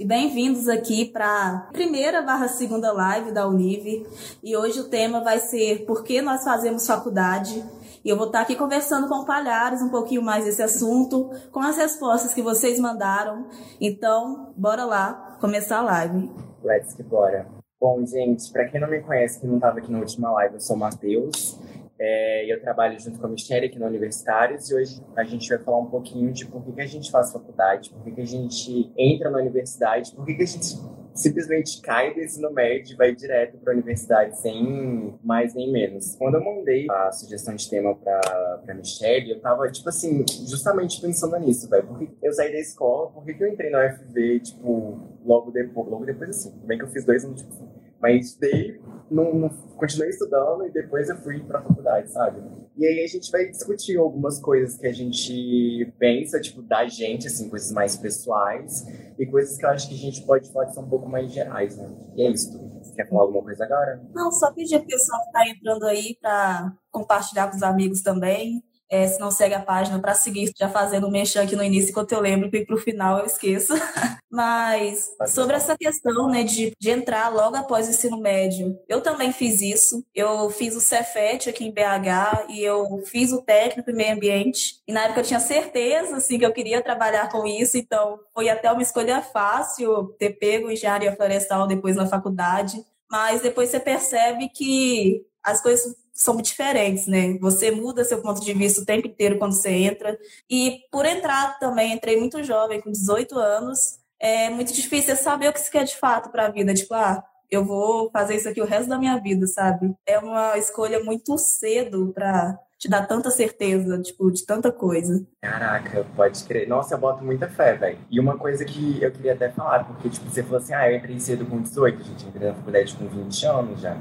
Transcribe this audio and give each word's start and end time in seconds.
e 0.00 0.04
bem-vindos 0.06 0.66
aqui 0.66 1.04
para 1.04 1.26
a 1.26 1.72
primeira 1.72 2.22
barra 2.22 2.48
segunda 2.48 2.90
live 2.90 3.32
da 3.32 3.46
Unive. 3.46 4.06
E 4.42 4.56
hoje 4.56 4.80
o 4.80 4.88
tema 4.88 5.20
vai 5.20 5.38
ser 5.38 5.84
por 5.84 6.02
que 6.02 6.22
nós 6.22 6.42
fazemos 6.42 6.86
faculdade. 6.86 7.62
E 8.02 8.08
eu 8.08 8.16
vou 8.16 8.24
estar 8.24 8.40
aqui 8.40 8.56
conversando 8.56 9.10
com 9.10 9.26
Palhares 9.26 9.82
um 9.82 9.90
pouquinho 9.90 10.22
mais 10.22 10.46
desse 10.46 10.62
assunto, 10.62 11.30
com 11.52 11.60
as 11.60 11.76
respostas 11.76 12.32
que 12.32 12.40
vocês 12.40 12.80
mandaram. 12.80 13.46
Então, 13.78 14.54
bora 14.56 14.86
lá 14.86 15.36
começar 15.38 15.80
a 15.80 15.82
live. 15.82 16.30
Let's 16.64 16.94
que 16.94 17.02
bora. 17.02 17.46
Bom, 17.78 18.02
gente, 18.06 18.50
para 18.50 18.64
quem 18.70 18.80
não 18.80 18.88
me 18.88 19.02
conhece, 19.02 19.38
que 19.38 19.46
não 19.46 19.56
estava 19.56 19.80
aqui 19.80 19.92
na 19.92 19.98
última 19.98 20.32
live, 20.32 20.54
eu 20.54 20.60
sou 20.60 20.76
o 20.76 20.78
Matheus. 20.78 21.59
É, 22.02 22.50
eu 22.50 22.58
trabalho 22.58 22.98
junto 22.98 23.18
com 23.18 23.26
a 23.26 23.28
Michelle 23.28 23.66
aqui 23.66 23.78
na 23.78 23.86
Universitários 23.86 24.70
e 24.70 24.74
hoje 24.74 25.02
a 25.14 25.22
gente 25.22 25.46
vai 25.50 25.58
falar 25.58 25.80
um 25.80 25.90
pouquinho 25.90 26.32
de 26.32 26.46
por 26.46 26.64
que, 26.64 26.72
que 26.72 26.80
a 26.80 26.86
gente 26.86 27.10
faz 27.10 27.30
faculdade, 27.30 27.90
por 27.90 28.02
que, 28.02 28.12
que 28.12 28.22
a 28.22 28.26
gente 28.26 28.90
entra 28.96 29.28
na 29.28 29.38
universidade, 29.38 30.10
por 30.12 30.24
que, 30.24 30.32
que 30.32 30.42
a 30.42 30.46
gente 30.46 30.78
simplesmente 31.14 31.78
cai 31.82 32.14
do 32.14 32.20
ensino 32.20 32.50
médio 32.50 32.94
e 32.94 32.96
vai 32.96 33.14
direto 33.14 33.58
para 33.58 33.74
a 33.74 33.76
universidade 33.76 34.40
sem 34.40 35.18
mais 35.22 35.54
nem 35.54 35.70
menos. 35.70 36.16
Quando 36.16 36.36
eu 36.36 36.44
mandei 36.44 36.86
a 36.90 37.12
sugestão 37.12 37.54
de 37.54 37.68
tema 37.68 37.94
para 37.94 38.62
para 38.64 38.74
Michelle, 38.74 39.32
eu 39.32 39.40
tava 39.40 39.70
tipo 39.70 39.90
assim, 39.90 40.24
justamente 40.48 41.02
pensando 41.02 41.36
nisso, 41.38 41.68
velho. 41.68 41.86
Porque 41.86 42.08
eu 42.22 42.32
saí 42.32 42.50
da 42.50 42.58
escola, 42.58 43.10
por 43.10 43.26
que, 43.26 43.34
que 43.34 43.44
eu 43.44 43.48
entrei 43.48 43.68
na 43.68 43.86
UFV, 43.86 44.40
tipo, 44.40 45.18
logo 45.22 45.50
depois, 45.50 45.86
logo 45.86 46.06
depois 46.06 46.30
assim, 46.30 46.52
bem 46.64 46.78
que 46.78 46.84
eu 46.84 46.88
fiz 46.88 47.04
dois 47.04 47.24
anos, 47.26 47.42
tipo. 47.42 47.79
Mas 48.00 48.36
daí 48.36 48.80
não, 49.10 49.34
não, 49.34 49.48
continuei 49.76 50.10
estudando 50.10 50.66
e 50.66 50.70
depois 50.70 51.08
eu 51.08 51.16
fui 51.16 51.40
para 51.40 51.58
a 51.58 51.62
faculdade, 51.62 52.10
sabe? 52.10 52.40
E 52.76 52.86
aí 52.86 53.04
a 53.04 53.06
gente 53.06 53.30
vai 53.30 53.46
discutir 53.46 53.98
algumas 53.98 54.40
coisas 54.40 54.78
que 54.78 54.86
a 54.86 54.92
gente 54.92 55.92
pensa, 55.98 56.40
tipo, 56.40 56.62
da 56.62 56.86
gente, 56.86 57.26
assim, 57.26 57.48
coisas 57.48 57.70
mais 57.72 57.96
pessoais 57.96 58.86
e 59.18 59.26
coisas 59.26 59.58
que 59.58 59.66
eu 59.66 59.70
acho 59.70 59.88
que 59.88 59.94
a 59.94 59.98
gente 59.98 60.24
pode 60.24 60.50
falar 60.50 60.66
que 60.66 60.74
são 60.74 60.84
um 60.84 60.88
pouco 60.88 61.08
mais 61.08 61.30
gerais, 61.30 61.76
né? 61.76 61.90
E 62.16 62.22
é 62.22 62.30
isso. 62.30 62.58
Você 62.80 62.94
quer 62.94 63.08
falar 63.08 63.22
alguma 63.22 63.42
coisa 63.42 63.64
agora? 63.64 64.00
Não, 64.14 64.30
só 64.32 64.52
pedir 64.52 64.76
a 64.76 64.80
pessoa 64.80 65.18
que 65.18 65.26
está 65.26 65.48
entrando 65.48 65.84
aí 65.84 66.16
para 66.20 66.72
compartilhar 66.90 67.50
com 67.50 67.56
os 67.56 67.62
amigos 67.62 68.00
também. 68.02 68.62
É, 68.90 69.06
se 69.06 69.20
não 69.20 69.30
segue 69.30 69.54
a 69.54 69.60
página 69.60 70.00
para 70.00 70.14
seguir, 70.14 70.52
já 70.58 70.68
fazendo 70.68 71.06
o 71.06 71.10
mexer 71.10 71.38
aqui 71.38 71.54
no 71.54 71.62
início, 71.62 71.90
enquanto 71.90 72.12
eu 72.12 72.20
lembro, 72.20 72.50
que 72.50 72.64
para 72.64 72.74
o 72.74 72.78
final 72.78 73.18
eu 73.18 73.26
esqueço. 73.26 73.72
Mas 74.28 75.10
sobre 75.28 75.56
essa 75.56 75.76
questão 75.76 76.28
né, 76.28 76.42
de, 76.44 76.72
de 76.78 76.90
entrar 76.90 77.28
logo 77.28 77.56
após 77.56 77.86
o 77.86 77.90
ensino 77.90 78.18
médio, 78.18 78.78
eu 78.88 79.00
também 79.00 79.32
fiz 79.32 79.60
isso. 79.60 80.04
Eu 80.14 80.50
fiz 80.50 80.74
o 80.74 80.80
Cefet 80.80 81.48
aqui 81.48 81.64
em 81.64 81.72
BH 81.72 82.48
e 82.48 82.62
eu 82.62 83.02
fiz 83.06 83.32
o 83.32 83.42
técnico 83.42 83.90
em 83.90 83.94
meio 83.94 84.14
ambiente. 84.14 84.80
E 84.86 84.92
na 84.92 85.04
época 85.04 85.20
eu 85.20 85.24
tinha 85.24 85.40
certeza 85.40 86.16
assim, 86.16 86.38
que 86.38 86.46
eu 86.46 86.52
queria 86.52 86.82
trabalhar 86.82 87.28
com 87.28 87.46
isso, 87.46 87.76
então 87.76 88.18
foi 88.34 88.48
até 88.48 88.70
uma 88.70 88.82
escolha 88.82 89.22
fácil 89.22 90.14
ter 90.18 90.30
pego 90.30 90.70
engenharia 90.70 91.14
florestal 91.14 91.66
depois 91.66 91.96
na 91.96 92.06
faculdade. 92.06 92.84
Mas 93.10 93.40
depois 93.40 93.68
você 93.68 93.80
percebe 93.80 94.48
que 94.48 95.24
as 95.42 95.60
coisas 95.60 95.96
são 96.20 96.36
diferentes, 96.36 97.06
né? 97.06 97.38
Você 97.40 97.70
muda 97.70 98.04
seu 98.04 98.20
ponto 98.20 98.42
de 98.42 98.52
vista 98.52 98.82
o 98.82 98.84
tempo 98.84 99.08
inteiro 99.08 99.38
quando 99.38 99.52
você 99.52 99.70
entra. 99.70 100.18
E 100.50 100.80
por 100.92 101.06
entrar 101.06 101.58
também, 101.58 101.94
entrei 101.94 102.18
muito 102.18 102.44
jovem, 102.44 102.80
com 102.80 102.92
18 102.92 103.38
anos, 103.38 103.98
é 104.20 104.50
muito 104.50 104.70
difícil 104.72 105.16
saber 105.16 105.48
o 105.48 105.52
que 105.52 105.60
você 105.60 105.70
quer 105.70 105.84
de 105.84 105.96
fato 105.96 106.30
para 106.30 106.46
a 106.46 106.50
vida. 106.50 106.74
Tipo, 106.74 106.92
ah, 106.92 107.24
eu 107.50 107.64
vou 107.64 108.10
fazer 108.10 108.36
isso 108.36 108.48
aqui 108.48 108.60
o 108.60 108.66
resto 108.66 108.88
da 108.88 108.98
minha 108.98 109.16
vida, 109.18 109.46
sabe? 109.46 109.94
É 110.06 110.18
uma 110.18 110.58
escolha 110.58 111.02
muito 111.02 111.38
cedo 111.38 112.12
para 112.14 112.58
te 112.78 112.88
dar 112.88 113.06
tanta 113.06 113.30
certeza, 113.30 113.98
tipo, 114.00 114.30
de 114.30 114.44
tanta 114.44 114.70
coisa. 114.70 115.26
Caraca, 115.40 116.06
pode 116.14 116.44
crer. 116.44 116.68
Nossa, 116.68 116.94
eu 116.94 116.98
boto 116.98 117.24
muita 117.24 117.48
fé, 117.48 117.74
velho. 117.74 117.98
E 118.10 118.20
uma 118.20 118.36
coisa 118.36 118.62
que 118.64 119.02
eu 119.02 119.10
queria 119.10 119.32
até 119.32 119.50
falar, 119.50 119.84
porque, 119.84 120.10
tipo, 120.10 120.28
você 120.28 120.42
falou 120.42 120.58
assim, 120.58 120.74
ah, 120.74 120.90
eu 120.90 120.96
entrei 120.96 121.18
cedo 121.18 121.46
com 121.46 121.62
18, 121.62 122.04
gente, 122.04 122.26
entrei 122.26 122.48
na 122.48 122.54
faculdade 122.54 122.94
com 122.94 123.06
20 123.06 123.46
anos 123.46 123.80
já. 123.80 123.96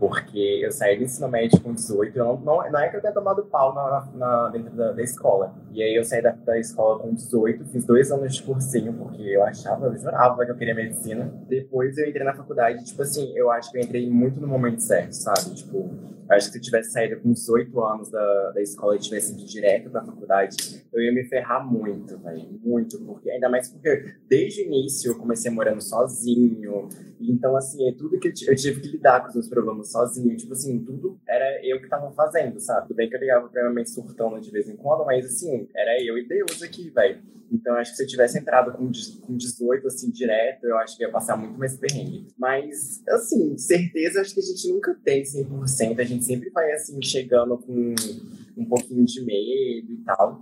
Porque 0.00 0.60
eu 0.64 0.72
saí 0.72 0.96
do 0.96 1.04
ensino 1.04 1.28
médio 1.28 1.60
com 1.60 1.74
18, 1.74 2.16
eu 2.16 2.24
não, 2.24 2.36
não, 2.40 2.70
não 2.70 2.80
é 2.80 2.88
que 2.88 2.96
eu 2.96 3.02
tenha 3.02 3.12
tomado 3.12 3.44
pau 3.44 3.74
na, 3.74 4.08
na 4.14 4.48
dentro 4.48 4.74
da, 4.74 4.92
da, 4.92 5.02
escola. 5.02 5.54
E 5.72 5.82
aí 5.82 5.94
eu 5.94 6.02
saí 6.02 6.22
da, 6.22 6.30
da, 6.30 6.58
escola 6.58 7.00
com 7.00 7.12
18, 7.12 7.66
fiz 7.66 7.84
dois 7.84 8.10
anos 8.10 8.34
de 8.34 8.42
cursinho, 8.42 8.94
porque 8.94 9.20
eu 9.20 9.44
achava, 9.44 9.88
eu 9.88 9.96
jurava 9.98 10.42
que 10.46 10.50
eu 10.50 10.56
queria 10.56 10.74
medicina. 10.74 11.30
Depois 11.46 11.98
eu 11.98 12.08
entrei 12.08 12.24
na 12.24 12.32
faculdade, 12.32 12.82
tipo 12.82 13.02
assim, 13.02 13.30
eu 13.36 13.50
acho 13.50 13.70
que 13.70 13.76
eu 13.76 13.82
entrei 13.82 14.08
muito 14.08 14.40
no 14.40 14.48
momento 14.48 14.80
certo, 14.80 15.12
sabe? 15.12 15.54
Tipo, 15.54 15.90
acho 16.30 16.46
que 16.46 16.52
se 16.52 16.58
eu 16.58 16.62
tivesse 16.62 16.92
saído 16.92 17.20
com 17.20 17.32
18 17.32 17.84
anos 17.84 18.10
da, 18.10 18.50
da 18.52 18.62
escola 18.62 18.96
e 18.96 18.98
tivesse 18.98 19.32
ido 19.32 19.44
direto 19.44 19.90
pra 19.90 20.04
faculdade, 20.04 20.56
eu 20.92 21.02
ia 21.02 21.12
me 21.12 21.24
ferrar 21.24 21.66
muito, 21.66 22.18
velho. 22.18 22.60
Muito, 22.62 22.98
porque 23.04 23.30
ainda 23.30 23.48
mais 23.48 23.68
porque 23.68 24.14
desde 24.28 24.62
o 24.62 24.66
início 24.66 25.12
eu 25.12 25.18
comecei 25.18 25.50
morando 25.50 25.80
sozinho. 25.80 26.88
Então, 27.20 27.56
assim, 27.56 27.88
é 27.88 27.92
tudo 27.92 28.18
que 28.18 28.28
eu, 28.28 28.32
eu 28.48 28.56
tive 28.56 28.80
que 28.80 28.88
lidar 28.88 29.22
com 29.22 29.28
os 29.28 29.34
meus 29.34 29.48
problemas 29.48 29.90
sozinho. 29.90 30.36
Tipo 30.36 30.52
assim, 30.52 30.78
tudo 30.84 31.18
era 31.28 31.64
eu 31.64 31.80
que 31.80 31.88
tava 31.88 32.10
fazendo, 32.12 32.58
sabe? 32.60 32.88
Tudo 32.88 32.96
bem 32.96 33.08
que 33.08 33.16
eu 33.16 33.20
ligava 33.20 33.48
pra 33.48 33.62
minha 33.62 33.74
mãe 33.74 33.84
surtando 33.84 34.40
de 34.40 34.50
vez 34.50 34.68
em 34.68 34.76
quando, 34.76 35.04
mas 35.04 35.24
assim, 35.24 35.68
era 35.74 36.02
eu 36.02 36.18
e 36.18 36.26
Deus 36.26 36.62
aqui, 36.62 36.90
velho. 36.90 37.20
Então, 37.52 37.74
acho 37.74 37.90
que 37.90 37.96
se 37.96 38.02
eu 38.04 38.06
tivesse 38.06 38.38
entrado 38.38 38.72
com, 38.72 38.90
com 39.26 39.36
18, 39.36 39.86
assim, 39.86 40.10
direto, 40.10 40.64
eu 40.64 40.78
acho 40.78 40.96
que 40.96 41.02
ia 41.02 41.10
passar 41.10 41.36
muito 41.36 41.58
mais 41.58 41.76
perrengue. 41.76 42.28
Mas, 42.38 43.02
assim, 43.08 43.58
certeza, 43.58 44.20
acho 44.20 44.34
que 44.34 44.40
a 44.40 44.44
gente 44.44 44.68
nunca 44.68 44.94
tem 45.04 45.22
100%. 45.22 45.98
A 45.98 46.04
gente 46.04 46.19
sempre 46.20 46.50
vai, 46.50 46.72
assim, 46.72 47.00
chegando 47.02 47.58
com 47.58 47.94
um 48.56 48.64
pouquinho 48.64 49.04
de 49.04 49.24
medo 49.24 49.92
e 49.92 50.02
tal. 50.04 50.40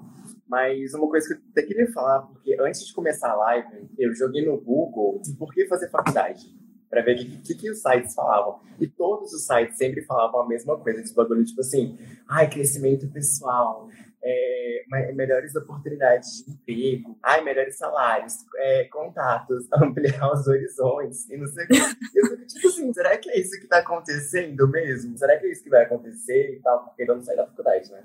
Mas 0.48 0.94
uma 0.94 1.08
coisa 1.08 1.28
que 1.28 1.34
eu 1.34 1.38
até 1.50 1.62
queria 1.62 1.92
falar, 1.92 2.22
porque 2.22 2.56
antes 2.60 2.86
de 2.86 2.94
começar 2.94 3.30
a 3.30 3.36
live, 3.36 3.88
eu 3.98 4.14
joguei 4.14 4.44
no 4.44 4.58
Google 4.58 5.20
por 5.38 5.52
que 5.52 5.66
fazer 5.66 5.90
faculdade 5.90 6.56
para 6.88 7.02
ver 7.02 7.16
o 7.16 7.18
que, 7.18 7.38
que, 7.38 7.54
que, 7.54 7.70
os 7.70 7.80
sites 7.80 8.14
falavam. 8.14 8.60
E 8.80 8.86
todos 8.86 9.32
os 9.32 9.44
sites 9.44 9.76
sempre 9.76 10.02
falavam 10.02 10.40
a 10.40 10.48
mesma 10.48 10.76
coisa, 10.78 11.00
esse 11.00 11.14
bagulho, 11.14 11.44
tipo 11.44 11.60
assim, 11.60 11.98
ai, 12.26 12.48
crescimento 12.48 13.06
pessoal, 13.08 13.88
é, 14.22 14.84
melhores 15.14 15.54
oportunidades 15.54 16.44
de 16.44 16.52
emprego, 16.52 17.18
ai, 17.22 17.42
melhores 17.42 17.76
salários, 17.76 18.34
é, 18.56 18.84
contatos, 18.84 19.66
ampliar 19.74 20.32
os 20.32 20.46
horizontes, 20.46 21.28
e 21.30 21.36
não 21.36 21.46
sei 21.46 21.64
o 21.64 21.68
que. 21.68 21.78
Eu 22.14 22.26
fico 22.26 22.46
tipo 22.46 22.68
assim, 22.68 22.92
será 22.92 23.16
que 23.16 23.30
é 23.30 23.38
isso 23.38 23.60
que 23.60 23.66
tá 23.66 23.78
acontecendo 23.78 24.68
mesmo? 24.68 25.16
Será 25.16 25.36
que 25.38 25.46
é 25.46 25.50
isso 25.50 25.62
que 25.62 25.70
vai 25.70 25.84
acontecer 25.84 26.54
e 26.54 26.60
tal? 26.60 26.84
Porque 26.84 27.04
não 27.04 27.22
saí 27.22 27.36
da 27.36 27.46
faculdade, 27.46 27.90
né? 27.92 28.02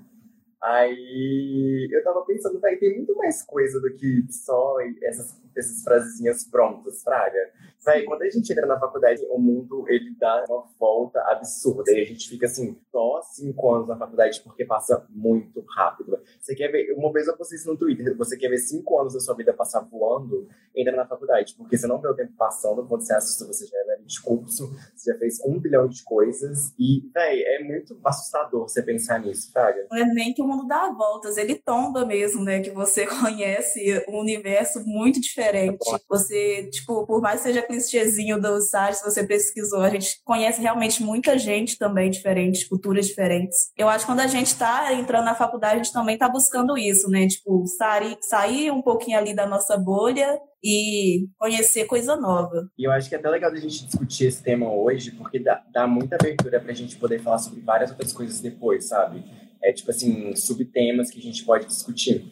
Aí 0.63 1.90
eu 1.91 2.01
tava 2.06 2.24
pensando, 2.25 2.57
vai 2.57 2.78
tem 2.78 2.96
muito 2.96 3.13
mais 3.18 3.44
coisa 3.44 3.81
do 3.81 3.94
que 3.96 4.25
só 4.31 4.78
essas, 5.01 5.38
essas 5.53 5.84
frasezinhas 5.84 6.46
prontas, 6.46 7.03
Fraga. 7.03 7.51
Véi, 7.85 8.06
quando 8.06 8.22
a 8.22 8.29
gente 8.29 8.50
entra 8.50 8.66
na 8.66 8.79
faculdade, 8.79 9.22
o 9.29 9.38
mundo 9.38 9.84
ele 9.90 10.16
dá 10.18 10.46
uma 10.47 10.66
volta 10.79 11.19
absurda. 11.28 11.91
E 11.91 12.01
a 12.01 12.06
gente 12.06 12.29
fica 12.29 12.46
assim, 12.46 12.78
só 12.90 13.22
cinco 13.24 13.74
anos 13.74 13.90
na 13.90 13.97
faculdade 13.97 14.40
porque 14.41 14.63
passa 14.63 15.06
muito 15.09 15.59
rápido. 15.75 16.18
Você 16.40 16.56
quer 16.56 16.69
ver, 16.69 16.94
uma 16.94 17.12
vez 17.12 17.28
eu 17.28 17.35
postei 17.35 17.57
isso 17.57 17.69
no 17.69 17.78
Twitter, 17.78 18.16
você 18.16 18.38
quer 18.38 18.47
ver 18.47 18.59
cinco 18.59 18.97
anos 19.01 19.13
da 19.13 19.19
sua 19.19 19.35
vida 19.35 19.53
passar 19.53 19.81
voando, 19.81 20.47
entra 20.74 20.95
na 20.95 21.06
faculdade, 21.06 21.56
porque 21.57 21.78
você 21.78 21.88
não 21.88 22.00
vê 22.00 22.07
o 22.07 22.16
tempo 22.16 22.31
passando, 22.38 22.88
quando 22.88 23.01
você 23.01 23.13
assusta, 23.13 23.45
você 23.45 23.68
já 23.68 23.78
é 23.78 23.92
velho 24.03 24.07
de 24.07 24.21
curso, 24.21 24.75
você 24.95 25.11
já 25.11 25.17
fez 25.17 25.39
um 25.45 25.59
bilhão 25.59 25.87
de 25.87 26.03
coisas. 26.03 26.73
E, 26.77 27.01
véi, 27.13 27.41
é 27.43 27.63
muito 27.63 27.97
assustador 28.03 28.67
você 28.67 28.81
pensar 28.81 29.19
nisso, 29.19 29.51
Fraga. 29.51 29.87
Não 29.89 29.97
é 29.97 30.05
nem 30.05 30.33
que 30.33 30.41
o 30.41 30.47
mundo 30.47 30.67
dá 30.67 30.91
voltas, 30.91 31.37
ele 31.37 31.55
tomba 31.55 32.05
mesmo, 32.05 32.43
né? 32.43 32.61
Que 32.61 32.71
você 32.71 33.07
conhece 33.19 34.03
um 34.07 34.19
universo 34.19 34.83
muito 34.85 35.19
diferente. 35.19 35.77
Você, 36.09 36.69
tipo, 36.69 37.05
por 37.05 37.21
mais 37.21 37.41
que 37.41 37.47
seja 37.47 37.61
clichêzinho 37.61 38.39
do 38.39 38.61
site, 38.61 38.95
se 38.95 39.03
você 39.03 39.25
pesquisou, 39.25 39.81
a 39.81 39.89
gente 39.89 40.21
conhece 40.23 40.61
realmente 40.61 41.01
muita 41.01 41.37
gente 41.37 41.77
também 41.77 42.09
diferente, 42.09 42.67
culturas 42.67 43.07
diferentes. 43.07 43.71
Eu 43.77 43.89
acho 43.89 44.05
que 44.05 44.11
quando 44.11 44.21
a 44.21 44.27
gente 44.27 44.47
está 44.47 44.93
entrando 44.93 45.25
na 45.25 45.35
faculdade, 45.35 45.75
a 45.75 45.83
gente 45.83 45.93
também 45.93 46.15
está 46.15 46.29
buscando 46.29 46.77
isso, 46.77 47.09
né? 47.09 47.27
Tipo, 47.27 47.65
sair, 47.65 48.17
sair 48.21 48.71
um 48.71 48.81
pouquinho 48.81 49.17
ali 49.17 49.35
da 49.35 49.45
nossa 49.45 49.77
bolha 49.77 50.39
e 50.63 51.28
conhecer 51.38 51.85
coisa 51.85 52.16
nova. 52.16 52.69
E 52.78 52.88
eu 52.88 52.92
acho 52.92 53.10
que 53.10 53.15
é 53.15 53.18
até 53.18 53.30
legal 53.30 53.51
a 53.51 53.56
gente 53.56 53.86
discutir 53.86 54.27
esse 54.27 54.42
tema 54.42 54.71
hoje, 54.71 55.12
porque 55.12 55.38
dá, 55.38 55.62
dá 55.74 55.86
muita 55.86 56.15
abertura 56.15 56.60
para 56.60 56.71
a 56.71 56.75
gente 56.75 56.95
poder 56.95 57.19
falar 57.19 57.39
sobre 57.39 57.60
várias 57.60 57.92
outras 57.92 58.13
coisas 58.13 58.39
depois, 58.39 58.86
sabe? 58.86 59.24
É 59.62 59.74
tipo 59.74 59.92
assim, 59.92 60.36
subtemas 60.36 61.12
que 61.12 61.19
a 61.19 61.21
gente 61.21 61.44
pode 61.44 61.65
discutir. 61.65 62.25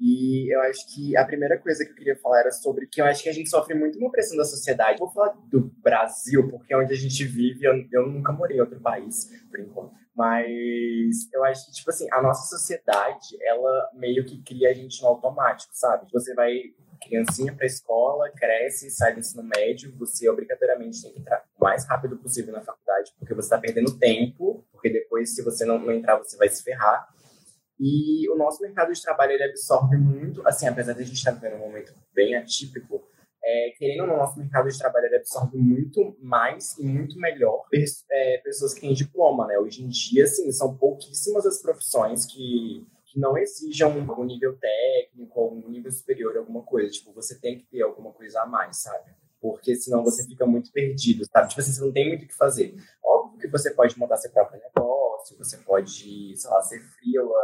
E 0.00 0.52
eu 0.52 0.60
acho 0.62 0.94
que 0.94 1.14
a 1.14 1.24
primeira 1.26 1.58
coisa 1.58 1.84
que 1.84 1.90
eu 1.90 1.94
queria 1.94 2.16
falar 2.16 2.40
era 2.40 2.50
sobre 2.50 2.86
que 2.86 3.02
eu 3.02 3.04
acho 3.04 3.22
que 3.22 3.28
a 3.28 3.32
gente 3.32 3.50
sofre 3.50 3.74
muito 3.74 3.98
uma 3.98 4.10
pressão 4.10 4.36
da 4.36 4.44
sociedade. 4.44 4.98
Vou 4.98 5.10
falar 5.10 5.36
do 5.50 5.70
Brasil, 5.82 6.48
porque 6.48 6.72
é 6.72 6.76
onde 6.76 6.92
a 6.92 6.96
gente 6.96 7.22
vive. 7.24 7.66
Eu, 7.66 7.74
eu 7.92 8.06
nunca 8.06 8.32
morei 8.32 8.56
em 8.56 8.60
outro 8.60 8.80
país, 8.80 9.30
por 9.50 9.60
enquanto. 9.60 9.92
Mas 10.16 11.30
eu 11.32 11.44
acho 11.44 11.66
que, 11.66 11.72
tipo 11.72 11.90
assim, 11.90 12.06
a 12.12 12.22
nossa 12.22 12.48
sociedade, 12.48 13.36
ela 13.42 13.90
meio 13.94 14.24
que 14.24 14.42
cria 14.42 14.70
a 14.70 14.74
gente 14.74 15.02
no 15.02 15.08
automático, 15.08 15.72
sabe? 15.74 16.06
Você 16.12 16.34
vai 16.34 16.62
criancinha 17.00 17.54
para 17.54 17.64
a 17.64 17.66
escola, 17.66 18.30
cresce, 18.30 18.90
sai 18.90 19.14
do 19.14 19.20
ensino 19.20 19.42
médio, 19.42 19.92
você 19.98 20.28
obrigatoriamente 20.28 21.02
tem 21.02 21.12
que 21.12 21.20
entrar 21.20 21.44
o 21.58 21.64
mais 21.64 21.86
rápido 21.86 22.16
possível 22.16 22.52
na 22.52 22.62
faculdade, 22.62 23.12
porque 23.18 23.34
você 23.34 23.46
está 23.46 23.58
perdendo 23.58 23.98
tempo, 23.98 24.64
porque 24.72 24.90
depois, 24.90 25.34
se 25.34 25.42
você 25.42 25.64
não, 25.64 25.90
entrar, 25.90 26.16
você 26.16 26.36
vai 26.36 26.48
se 26.48 26.62
ferrar. 26.62 27.08
E 27.78 28.28
o 28.30 28.36
nosso 28.36 28.62
mercado 28.62 28.92
de 28.92 29.02
trabalho 29.02 29.32
ele 29.32 29.44
absorve 29.44 29.96
muito, 29.96 30.46
assim, 30.46 30.68
apesar 30.68 30.92
de 30.92 31.02
a 31.02 31.04
gente 31.04 31.16
estar 31.16 31.32
vivendo 31.32 31.54
um 31.54 31.66
momento 31.66 31.94
bem 32.14 32.36
atípico, 32.36 33.02
é, 33.42 33.70
querendo 33.78 34.02
ou 34.02 34.06
não, 34.06 34.16
nosso 34.18 34.38
mercado 34.38 34.68
de 34.68 34.78
trabalho 34.78 35.06
ele 35.06 35.16
absorve 35.16 35.56
muito 35.56 36.14
mais 36.20 36.76
e 36.78 36.84
muito 36.84 37.18
melhor 37.18 37.64
é, 38.10 38.38
pessoas 38.44 38.74
que 38.74 38.82
têm 38.82 38.92
diploma, 38.92 39.46
né? 39.46 39.58
Hoje 39.58 39.82
em 39.82 39.88
dia, 39.88 40.24
assim, 40.24 40.52
são 40.52 40.76
pouquíssimas 40.76 41.46
as 41.46 41.62
profissões 41.62 42.26
que 42.26 42.86
que 43.10 43.18
não 43.18 43.36
exijam 43.36 43.90
um 43.90 44.24
nível 44.24 44.56
técnico 44.56 45.40
ou 45.40 45.54
um 45.54 45.68
nível 45.68 45.90
superior 45.90 46.36
alguma 46.36 46.62
coisa. 46.62 46.90
Tipo, 46.90 47.12
você 47.12 47.38
tem 47.38 47.58
que 47.58 47.66
ter 47.66 47.82
alguma 47.82 48.12
coisa 48.12 48.42
a 48.42 48.46
mais, 48.46 48.82
sabe? 48.82 49.10
Porque 49.40 49.74
senão 49.74 50.04
você 50.04 50.24
fica 50.26 50.46
muito 50.46 50.70
perdido, 50.70 51.24
sabe? 51.24 51.48
Tipo 51.48 51.60
assim, 51.60 51.72
você 51.72 51.80
não 51.80 51.92
tem 51.92 52.08
muito 52.08 52.24
o 52.24 52.28
que 52.28 52.36
fazer. 52.36 52.74
Óbvio 53.02 53.40
que 53.40 53.48
você 53.48 53.72
pode 53.72 53.98
montar 53.98 54.16
seu 54.18 54.30
próprio 54.30 54.60
negócio, 54.60 55.36
você 55.36 55.56
pode, 55.58 56.36
sei 56.36 56.50
lá, 56.50 56.62
ser 56.62 56.80
freela, 56.80 57.34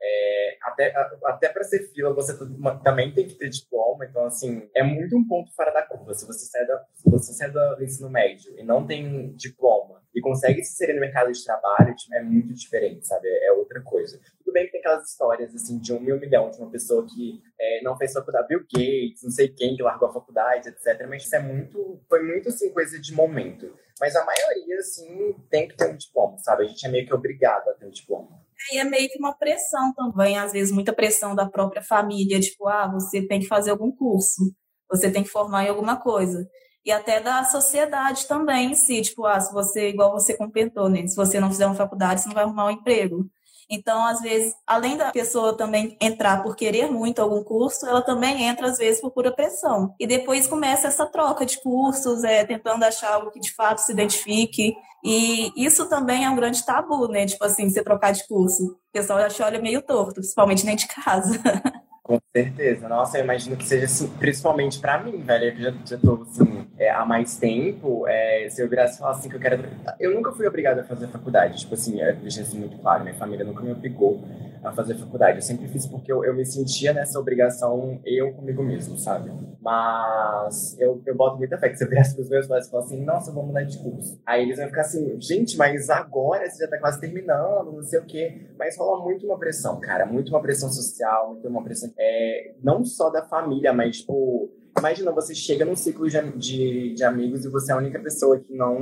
é, 0.00 0.58
até 0.62 0.94
até 1.24 1.48
para 1.48 1.64
ser 1.64 1.90
fila 1.92 2.12
você 2.12 2.36
também 2.82 3.12
tem 3.14 3.26
que 3.26 3.36
ter 3.36 3.48
diploma, 3.48 4.04
então 4.04 4.26
assim 4.26 4.68
é 4.74 4.82
muito 4.82 5.16
um 5.16 5.26
ponto 5.26 5.50
fora 5.54 5.72
da 5.72 5.82
curva. 5.82 6.12
Se 6.12 6.26
você 6.26 6.44
sai 6.44 6.66
da 6.66 6.84
você 7.06 7.32
sai 7.32 7.50
do 7.50 7.82
ensino 7.82 8.10
médio 8.10 8.54
e 8.58 8.62
não 8.62 8.86
tem 8.86 9.34
diploma 9.34 10.02
e 10.14 10.20
consegue 10.20 10.62
se 10.62 10.74
inserir 10.74 10.94
no 10.94 11.00
mercado 11.00 11.32
de 11.32 11.42
trabalho, 11.42 11.94
é 12.12 12.22
muito 12.22 12.52
diferente, 12.52 13.06
sabe? 13.06 13.28
É 13.28 13.52
outra 13.52 13.80
coisa. 13.82 14.20
Bem 14.54 14.66
que 14.66 14.70
tem 14.70 14.80
aquelas 14.80 15.10
histórias 15.10 15.52
assim 15.52 15.80
de 15.80 15.92
um 15.92 15.98
mil 15.98 16.16
milhão 16.20 16.48
de 16.48 16.58
uma 16.58 16.70
pessoa 16.70 17.04
que 17.04 17.42
é, 17.60 17.82
não 17.82 17.96
fez 17.96 18.12
faculdade, 18.12 18.46
Bill 18.46 18.60
Gates, 18.60 19.24
não 19.24 19.30
sei 19.32 19.48
quem 19.48 19.74
que 19.74 19.82
largou 19.82 20.08
a 20.08 20.12
faculdade, 20.12 20.68
etc. 20.68 21.08
Mas 21.08 21.24
isso 21.24 21.34
é 21.34 21.40
muito, 21.40 22.00
foi 22.08 22.22
muito 22.22 22.50
assim 22.50 22.72
coisa 22.72 23.00
de 23.00 23.12
momento. 23.12 23.74
Mas 24.00 24.14
a 24.14 24.24
maioria 24.24 24.78
assim 24.78 25.34
tem 25.50 25.66
que 25.66 25.76
ter 25.76 25.90
um 25.90 25.96
diploma, 25.96 26.38
sabe? 26.38 26.62
A 26.62 26.66
gente 26.68 26.86
é 26.86 26.88
meio 26.88 27.04
que 27.04 27.12
obrigado 27.12 27.68
a 27.68 27.72
ter 27.74 27.84
um 27.84 27.90
diploma. 27.90 28.28
E 28.72 28.78
é 28.78 28.84
meio 28.84 29.08
que 29.08 29.18
uma 29.18 29.36
pressão 29.36 29.92
também, 29.92 30.38
às 30.38 30.52
vezes 30.52 30.72
muita 30.72 30.92
pressão 30.92 31.34
da 31.34 31.48
própria 31.48 31.82
família, 31.82 32.38
tipo, 32.38 32.68
ah, 32.68 32.86
você 32.86 33.26
tem 33.26 33.40
que 33.40 33.48
fazer 33.48 33.72
algum 33.72 33.90
curso, 33.90 34.54
você 34.88 35.10
tem 35.10 35.24
que 35.24 35.30
formar 35.30 35.64
em 35.64 35.68
alguma 35.68 36.00
coisa. 36.00 36.48
E 36.84 36.92
até 36.92 37.20
da 37.20 37.42
sociedade 37.44 38.28
também 38.28 38.74
si, 38.76 39.02
tipo, 39.02 39.24
ah, 39.26 39.40
se 39.40 39.52
você, 39.52 39.88
igual 39.88 40.12
você 40.12 40.36
comentou, 40.36 40.88
né? 40.88 41.04
Se 41.08 41.16
você 41.16 41.40
não 41.40 41.50
fizer 41.50 41.66
uma 41.66 41.74
faculdade, 41.74 42.20
você 42.20 42.28
não 42.28 42.34
vai 42.34 42.44
arrumar 42.44 42.66
um 42.66 42.70
emprego. 42.70 43.26
Então, 43.70 44.06
às 44.06 44.20
vezes, 44.20 44.54
além 44.66 44.96
da 44.96 45.10
pessoa 45.10 45.56
também 45.56 45.96
entrar 46.00 46.42
por 46.42 46.56
querer 46.56 46.90
muito 46.90 47.20
algum 47.20 47.42
curso, 47.42 47.86
ela 47.86 48.02
também 48.02 48.44
entra, 48.44 48.68
às 48.68 48.78
vezes, 48.78 49.00
por 49.00 49.10
pura 49.10 49.32
pressão. 49.32 49.94
E 49.98 50.06
depois 50.06 50.46
começa 50.46 50.88
essa 50.88 51.06
troca 51.06 51.44
de 51.46 51.60
cursos, 51.62 52.24
é, 52.24 52.44
tentando 52.44 52.84
achar 52.84 53.14
algo 53.14 53.30
que 53.30 53.40
de 53.40 53.52
fato 53.54 53.78
se 53.78 53.92
identifique. 53.92 54.74
E 55.04 55.52
isso 55.56 55.88
também 55.88 56.24
é 56.24 56.30
um 56.30 56.36
grande 56.36 56.64
tabu, 56.64 57.08
né? 57.08 57.26
Tipo 57.26 57.44
assim, 57.44 57.68
você 57.68 57.82
trocar 57.82 58.12
de 58.12 58.26
curso. 58.26 58.64
O 58.64 58.92
pessoal 58.92 59.20
já 59.20 59.28
te 59.28 59.42
olha 59.42 59.60
meio 59.60 59.82
torto, 59.82 60.14
principalmente 60.14 60.64
dentro 60.64 60.86
de 60.86 60.94
casa. 60.94 61.40
Com 62.04 62.20
certeza. 62.36 62.86
Nossa, 62.86 63.16
eu 63.16 63.24
imagino 63.24 63.56
que 63.56 63.64
seja 63.64 63.86
assim, 63.86 64.06
principalmente 64.18 64.78
pra 64.78 65.02
mim, 65.02 65.22
velho. 65.22 65.46
Eu 65.46 65.56
já, 65.72 65.74
já 65.86 65.98
tô 65.98 66.22
assim, 66.22 66.66
é, 66.78 66.90
há 66.90 67.02
mais 67.06 67.38
tempo. 67.38 68.06
É, 68.06 68.46
se 68.50 68.62
eu 68.62 68.68
virasse 68.68 68.96
e 68.96 68.98
falar 68.98 69.12
assim 69.12 69.30
que 69.30 69.36
eu 69.36 69.40
quero. 69.40 69.64
Eu 69.98 70.14
nunca 70.14 70.30
fui 70.30 70.46
obrigado 70.46 70.80
a 70.80 70.84
fazer 70.84 71.08
faculdade. 71.08 71.60
Tipo 71.60 71.72
assim, 71.72 72.02
eu 72.02 72.14
deixei 72.16 72.42
isso 72.42 72.58
muito 72.58 72.76
claro. 72.78 73.02
Minha 73.02 73.14
família 73.14 73.42
nunca 73.42 73.62
me 73.62 73.72
obrigou 73.72 74.22
a 74.64 74.72
fazer 74.72 74.94
faculdade. 74.94 75.38
Eu 75.38 75.42
sempre 75.42 75.68
fiz 75.68 75.86
porque 75.86 76.10
eu, 76.10 76.24
eu 76.24 76.34
me 76.34 76.44
sentia 76.44 76.92
nessa 76.92 77.18
obrigação 77.18 78.00
eu 78.04 78.32
comigo 78.32 78.62
mesmo, 78.62 78.96
sabe? 78.96 79.30
Mas 79.60 80.78
eu, 80.80 81.00
eu 81.06 81.14
boto 81.14 81.36
muita 81.36 81.58
fé 81.58 81.68
que 81.68 81.76
se 81.76 81.84
eu 81.84 81.88
virasse 81.88 82.14
pros 82.14 82.28
meus 82.28 82.46
pais 82.46 82.70
e 82.70 82.76
assim, 82.76 83.04
nossa, 83.04 83.30
vamos 83.30 83.48
mudar 83.48 83.64
de 83.64 83.78
curso. 83.78 84.20
Aí 84.26 84.42
eles 84.42 84.58
vão 84.58 84.66
ficar 84.66 84.82
assim, 84.82 85.20
gente, 85.20 85.56
mas 85.56 85.88
agora 85.90 86.48
você 86.48 86.64
já 86.64 86.70
tá 86.70 86.78
quase 86.78 87.00
terminando, 87.00 87.72
não 87.72 87.82
sei 87.82 87.98
o 87.98 88.04
quê. 88.04 88.48
Mas 88.58 88.76
rola 88.76 89.04
muito 89.04 89.26
uma 89.26 89.38
pressão, 89.38 89.80
cara. 89.80 90.06
Muito 90.06 90.30
uma 90.30 90.40
pressão 90.40 90.70
social, 90.70 91.30
muito 91.30 91.48
uma 91.48 91.62
pressão. 91.62 91.90
É, 91.98 92.54
não 92.62 92.84
só 92.84 93.10
da 93.10 93.22
família, 93.22 93.72
mas, 93.72 93.98
tipo 93.98 94.50
Imagina, 94.78 95.12
você 95.12 95.34
chega 95.34 95.64
num 95.64 95.76
ciclo 95.76 96.08
de, 96.08 96.20
de, 96.36 96.94
de, 96.94 97.04
amigos 97.04 97.44
e 97.44 97.48
você 97.48 97.70
é 97.70 97.74
a 97.74 97.78
única 97.78 97.98
pessoa 98.00 98.38
que 98.38 98.52
não, 98.52 98.78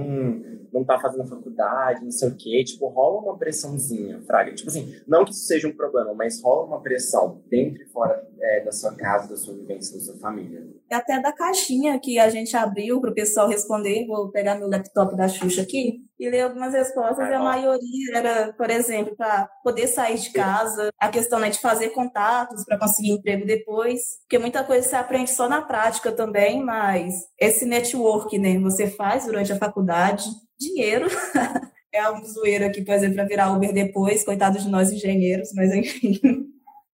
não 0.72 0.84
tá 0.84 0.98
fazendo 0.98 1.28
faculdade, 1.28 2.02
não 2.02 2.10
sei 2.10 2.28
o 2.28 2.34
quê. 2.34 2.64
Tipo, 2.64 2.88
rola 2.88 3.20
uma 3.20 3.38
pressãozinha, 3.38 4.20
Fraga. 4.22 4.54
Tipo 4.54 4.70
assim, 4.70 4.94
não 5.06 5.24
que 5.24 5.32
isso 5.32 5.46
seja 5.46 5.68
um 5.68 5.76
problema, 5.76 6.14
mas 6.14 6.42
rola 6.42 6.66
uma 6.66 6.80
pressão 6.80 7.42
dentro 7.48 7.82
e 7.82 7.86
fora 7.86 8.26
é, 8.40 8.64
da 8.64 8.72
sua 8.72 8.94
casa, 8.94 9.28
da 9.28 9.36
sua 9.36 9.54
vivência, 9.54 9.96
da 9.96 10.04
sua 10.04 10.16
família. 10.16 10.66
Até 10.90 11.20
da 11.20 11.32
caixinha 11.32 11.98
que 12.00 12.18
a 12.18 12.28
gente 12.30 12.56
abriu 12.56 13.00
para 13.00 13.10
o 13.10 13.14
pessoal 13.14 13.48
responder. 13.48 14.06
Vou 14.06 14.30
pegar 14.30 14.58
meu 14.58 14.68
laptop 14.68 15.16
da 15.16 15.28
Xuxa 15.28 15.62
aqui 15.62 16.01
e 16.22 16.30
ler 16.30 16.42
algumas 16.42 16.72
respostas. 16.72 17.28
e 17.28 17.34
a 17.34 17.40
maioria 17.40 18.16
era, 18.16 18.52
por 18.52 18.70
exemplo, 18.70 19.16
para 19.16 19.48
poder 19.64 19.88
sair 19.88 20.16
de 20.16 20.30
casa, 20.30 20.90
a 20.96 21.08
questão 21.08 21.40
né, 21.40 21.50
de 21.50 21.58
fazer 21.58 21.90
contatos 21.90 22.64
para 22.64 22.78
conseguir 22.78 23.10
emprego 23.10 23.44
depois. 23.44 24.00
Porque 24.20 24.38
muita 24.38 24.62
coisa 24.62 24.88
você 24.88 24.94
aprende 24.94 25.30
só 25.32 25.48
na 25.48 25.62
prática 25.62 26.12
também, 26.12 26.62
mas 26.62 27.12
esse 27.36 27.64
network, 27.64 28.38
né, 28.38 28.56
você 28.60 28.86
faz 28.86 29.26
durante 29.26 29.52
a 29.52 29.58
faculdade, 29.58 30.24
dinheiro. 30.56 31.08
é 31.92 31.98
algo 31.98 32.24
zoeiro 32.24 32.66
aqui, 32.66 32.82
por 32.82 32.94
exemplo, 32.94 33.16
para 33.16 33.24
virar 33.24 33.52
Uber 33.52 33.72
depois, 33.72 34.24
coitado 34.24 34.60
de 34.60 34.68
nós 34.68 34.92
engenheiros, 34.92 35.52
mas 35.54 35.74
enfim. 35.74 36.20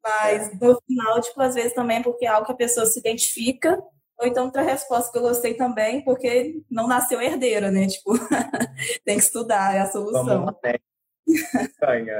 Mas 0.02 0.58
no 0.58 0.80
final, 0.88 1.20
tipo, 1.20 1.42
às 1.42 1.54
vezes 1.54 1.74
também 1.74 1.98
é 1.98 2.04
porque 2.04 2.26
é 2.26 2.30
algo 2.30 2.46
que 2.46 2.54
a 2.54 2.56
pessoa 2.56 2.86
se 2.86 2.98
identifica, 2.98 3.78
ou 4.20 4.28
então 4.28 4.46
outra 4.46 4.62
resposta 4.64 5.12
que 5.12 5.18
eu 5.18 5.22
gostei 5.22 5.54
também, 5.54 6.04
porque 6.04 6.62
não 6.70 6.88
nasceu 6.88 7.22
herdeira, 7.22 7.70
né? 7.70 7.88
Tipo, 7.88 8.14
tem 9.06 9.18
que 9.18 9.24
estudar, 9.24 9.76
é 9.76 9.80
a 9.80 9.86
solução. 9.86 10.26
Vamos 10.26 10.56
né? 10.64 10.80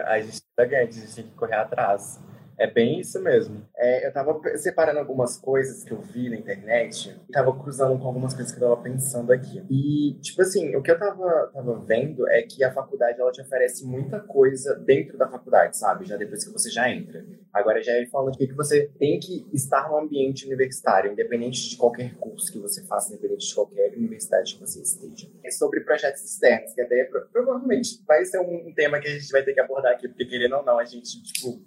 A 0.06 0.22
gente 0.22 0.42
tá 0.56 0.66
ganhando, 0.66 0.90
a 0.90 0.92
gente 0.92 1.16
tem 1.16 1.24
que 1.26 1.36
correr 1.36 1.56
atrás. 1.56 2.20
É 2.60 2.66
bem 2.66 3.00
isso 3.00 3.22
mesmo. 3.22 3.62
É, 3.76 4.08
eu 4.08 4.12
tava 4.12 4.40
separando 4.58 5.00
algumas 5.00 5.38
coisas 5.38 5.84
que 5.84 5.92
eu 5.92 6.02
vi 6.02 6.30
na 6.30 6.38
internet 6.38 7.16
e 7.30 7.32
tava 7.32 7.56
cruzando 7.58 8.00
com 8.00 8.08
algumas 8.08 8.34
coisas 8.34 8.52
que 8.52 8.62
eu 8.62 8.68
tava 8.68 8.82
pensando 8.82 9.32
aqui. 9.32 9.64
E, 9.70 10.20
tipo 10.22 10.42
assim, 10.42 10.76
o 10.76 10.82
que 10.82 10.90
eu 10.90 10.98
tava, 10.98 11.52
tava 11.54 11.80
vendo 11.86 12.28
é 12.30 12.42
que 12.42 12.64
a 12.64 12.72
faculdade, 12.72 13.22
ela 13.22 13.32
te 13.32 13.42
oferece 13.42 13.86
muita 13.86 14.20
coisa 14.20 14.76
dentro 14.76 15.18
da 15.18 15.28
faculdade, 15.28 15.78
sabe? 15.78 16.06
Já 16.06 16.18
depois 16.18 16.44
que 16.44 16.52
você 16.52 16.70
já 16.72 16.90
entra. 16.90 17.24
Agora 17.54 17.82
já 17.84 17.94
ele 17.94 18.08
falando 18.08 18.36
que 18.36 18.52
você 18.54 18.90
tem 18.98 19.20
que 19.20 19.46
estar 19.54 19.90
no 19.90 19.98
ambiente 19.98 20.46
universitário, 20.46 21.12
independente 21.12 21.70
de 21.70 21.78
qualquer 21.78 22.16
curso 22.16 22.52
que 22.52 22.60
você 22.60 22.84
faça, 22.86 23.14
independente 23.14 23.48
de 23.48 23.54
qualquer 23.56 23.94
universidade 23.96 24.56
que 24.56 24.62
você 24.62 24.82
esteja. 24.82 25.28
É 25.44 25.52
sobre 25.52 25.82
projetos 25.82 26.24
externos, 26.24 26.74
que 26.74 26.82
até 26.82 27.04
provavelmente 27.32 28.04
vai 28.08 28.26
ser 28.26 28.40
um 28.40 28.74
tema 28.74 29.00
que 29.00 29.08
a 29.08 29.12
gente 29.12 29.32
vai 29.32 29.44
ter 29.44 29.54
que 29.54 29.60
abordar 29.60 29.94
aqui, 29.94 30.08
porque 30.08 30.26
querendo 30.26 30.56
ou 30.56 30.64
não, 30.64 30.80
a 30.80 30.86
gente, 30.86 31.22
tipo, 31.22 31.62